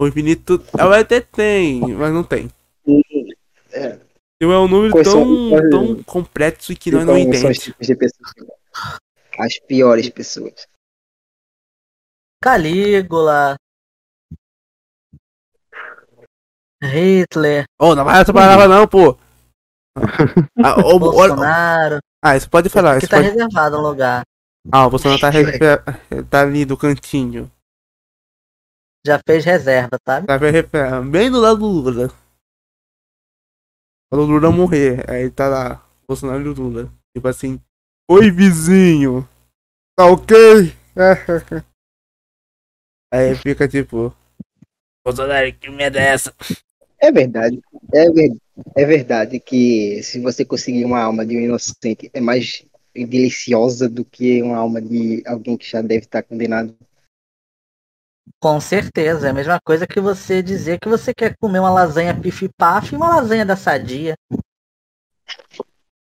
[0.00, 0.62] O infinito.
[0.78, 2.48] Eu até tem, mas não tem.
[3.72, 3.98] É.
[4.40, 7.72] Então é um número Quais tão, são- tão complexo que nós Então, não os entendemos.
[9.38, 10.66] As piores pessoas.
[12.42, 13.56] Calígula.
[16.80, 19.16] Hitler, Oh, não vai essa palavra não, pô.
[20.64, 22.98] Ah, olha- Bolsonaro, ah, isso pode falar.
[22.98, 23.30] que Isso tá pode...
[23.30, 24.22] reservado um lugar.
[24.70, 25.58] Ah, o Bolsonaro tá, re-
[26.30, 27.50] tá ali do cantinho.
[29.06, 30.26] Já fez reserva, sabe?
[30.26, 30.62] Tá re-
[31.10, 32.10] bem do lado do Lula.
[34.10, 36.92] Quando o Lula morrer, aí tá lá, Bolsonaro e o Lula.
[37.14, 37.60] Tipo assim,
[38.10, 39.28] oi vizinho,
[39.96, 40.36] tá ok?
[43.12, 44.14] aí fica tipo,
[45.04, 46.34] Bolsonaro, que merda é essa?
[47.00, 47.60] É verdade.
[47.94, 48.36] É, ver-
[48.76, 54.04] é verdade que se você conseguir uma alma de um inocente é mais deliciosa do
[54.04, 56.76] que uma alma de alguém que já deve estar condenado.
[58.40, 59.28] Com certeza.
[59.28, 62.96] É a mesma coisa que você dizer que você quer comer uma lasanha pif-paf e
[62.96, 64.14] uma lasanha da sadia.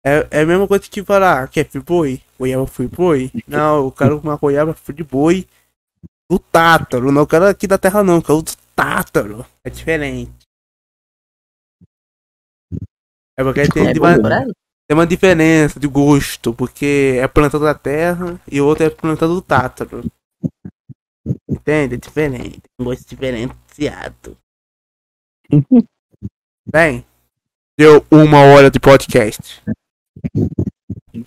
[0.03, 2.21] É, é a mesma coisa que falar, quer free boi?
[2.39, 3.31] Goiaba free boi?
[3.47, 5.47] Não, eu quero uma goiaba free boi
[6.29, 7.11] do Tátaro.
[7.11, 9.45] Não quero aqui da terra não, quero do Tátaro.
[9.63, 10.41] É diferente.
[13.37, 14.45] É porque tem, É uma,
[14.87, 19.27] tem uma diferença de gosto, porque é planta da terra e o outro é planta
[19.27, 20.03] do tátaro.
[21.47, 21.95] Entende?
[21.95, 22.61] É diferente.
[22.79, 24.37] Um gosto diferenciado.
[26.71, 27.05] Bem,
[27.77, 29.61] deu uma hora de podcast.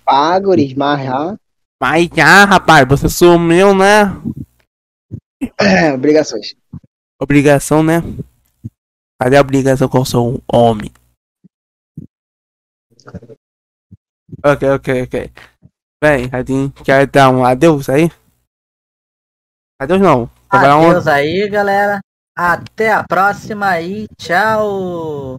[0.03, 1.39] Pagores, marra.
[1.81, 4.05] Mas já, rapaz, você sumiu, né?
[5.93, 6.55] Obrigações.
[7.19, 8.01] Obrigação, né?
[9.21, 10.91] Cadê a obrigação com o seu homem?
[14.43, 15.31] Ok, ok, ok.
[16.03, 18.09] Bem, Radinho, quer dar um adeus aí?
[19.79, 20.29] Adeus não.
[20.49, 20.89] Trabalhar um...
[20.89, 21.99] Adeus aí, galera.
[22.37, 25.37] Até a próxima e tchau.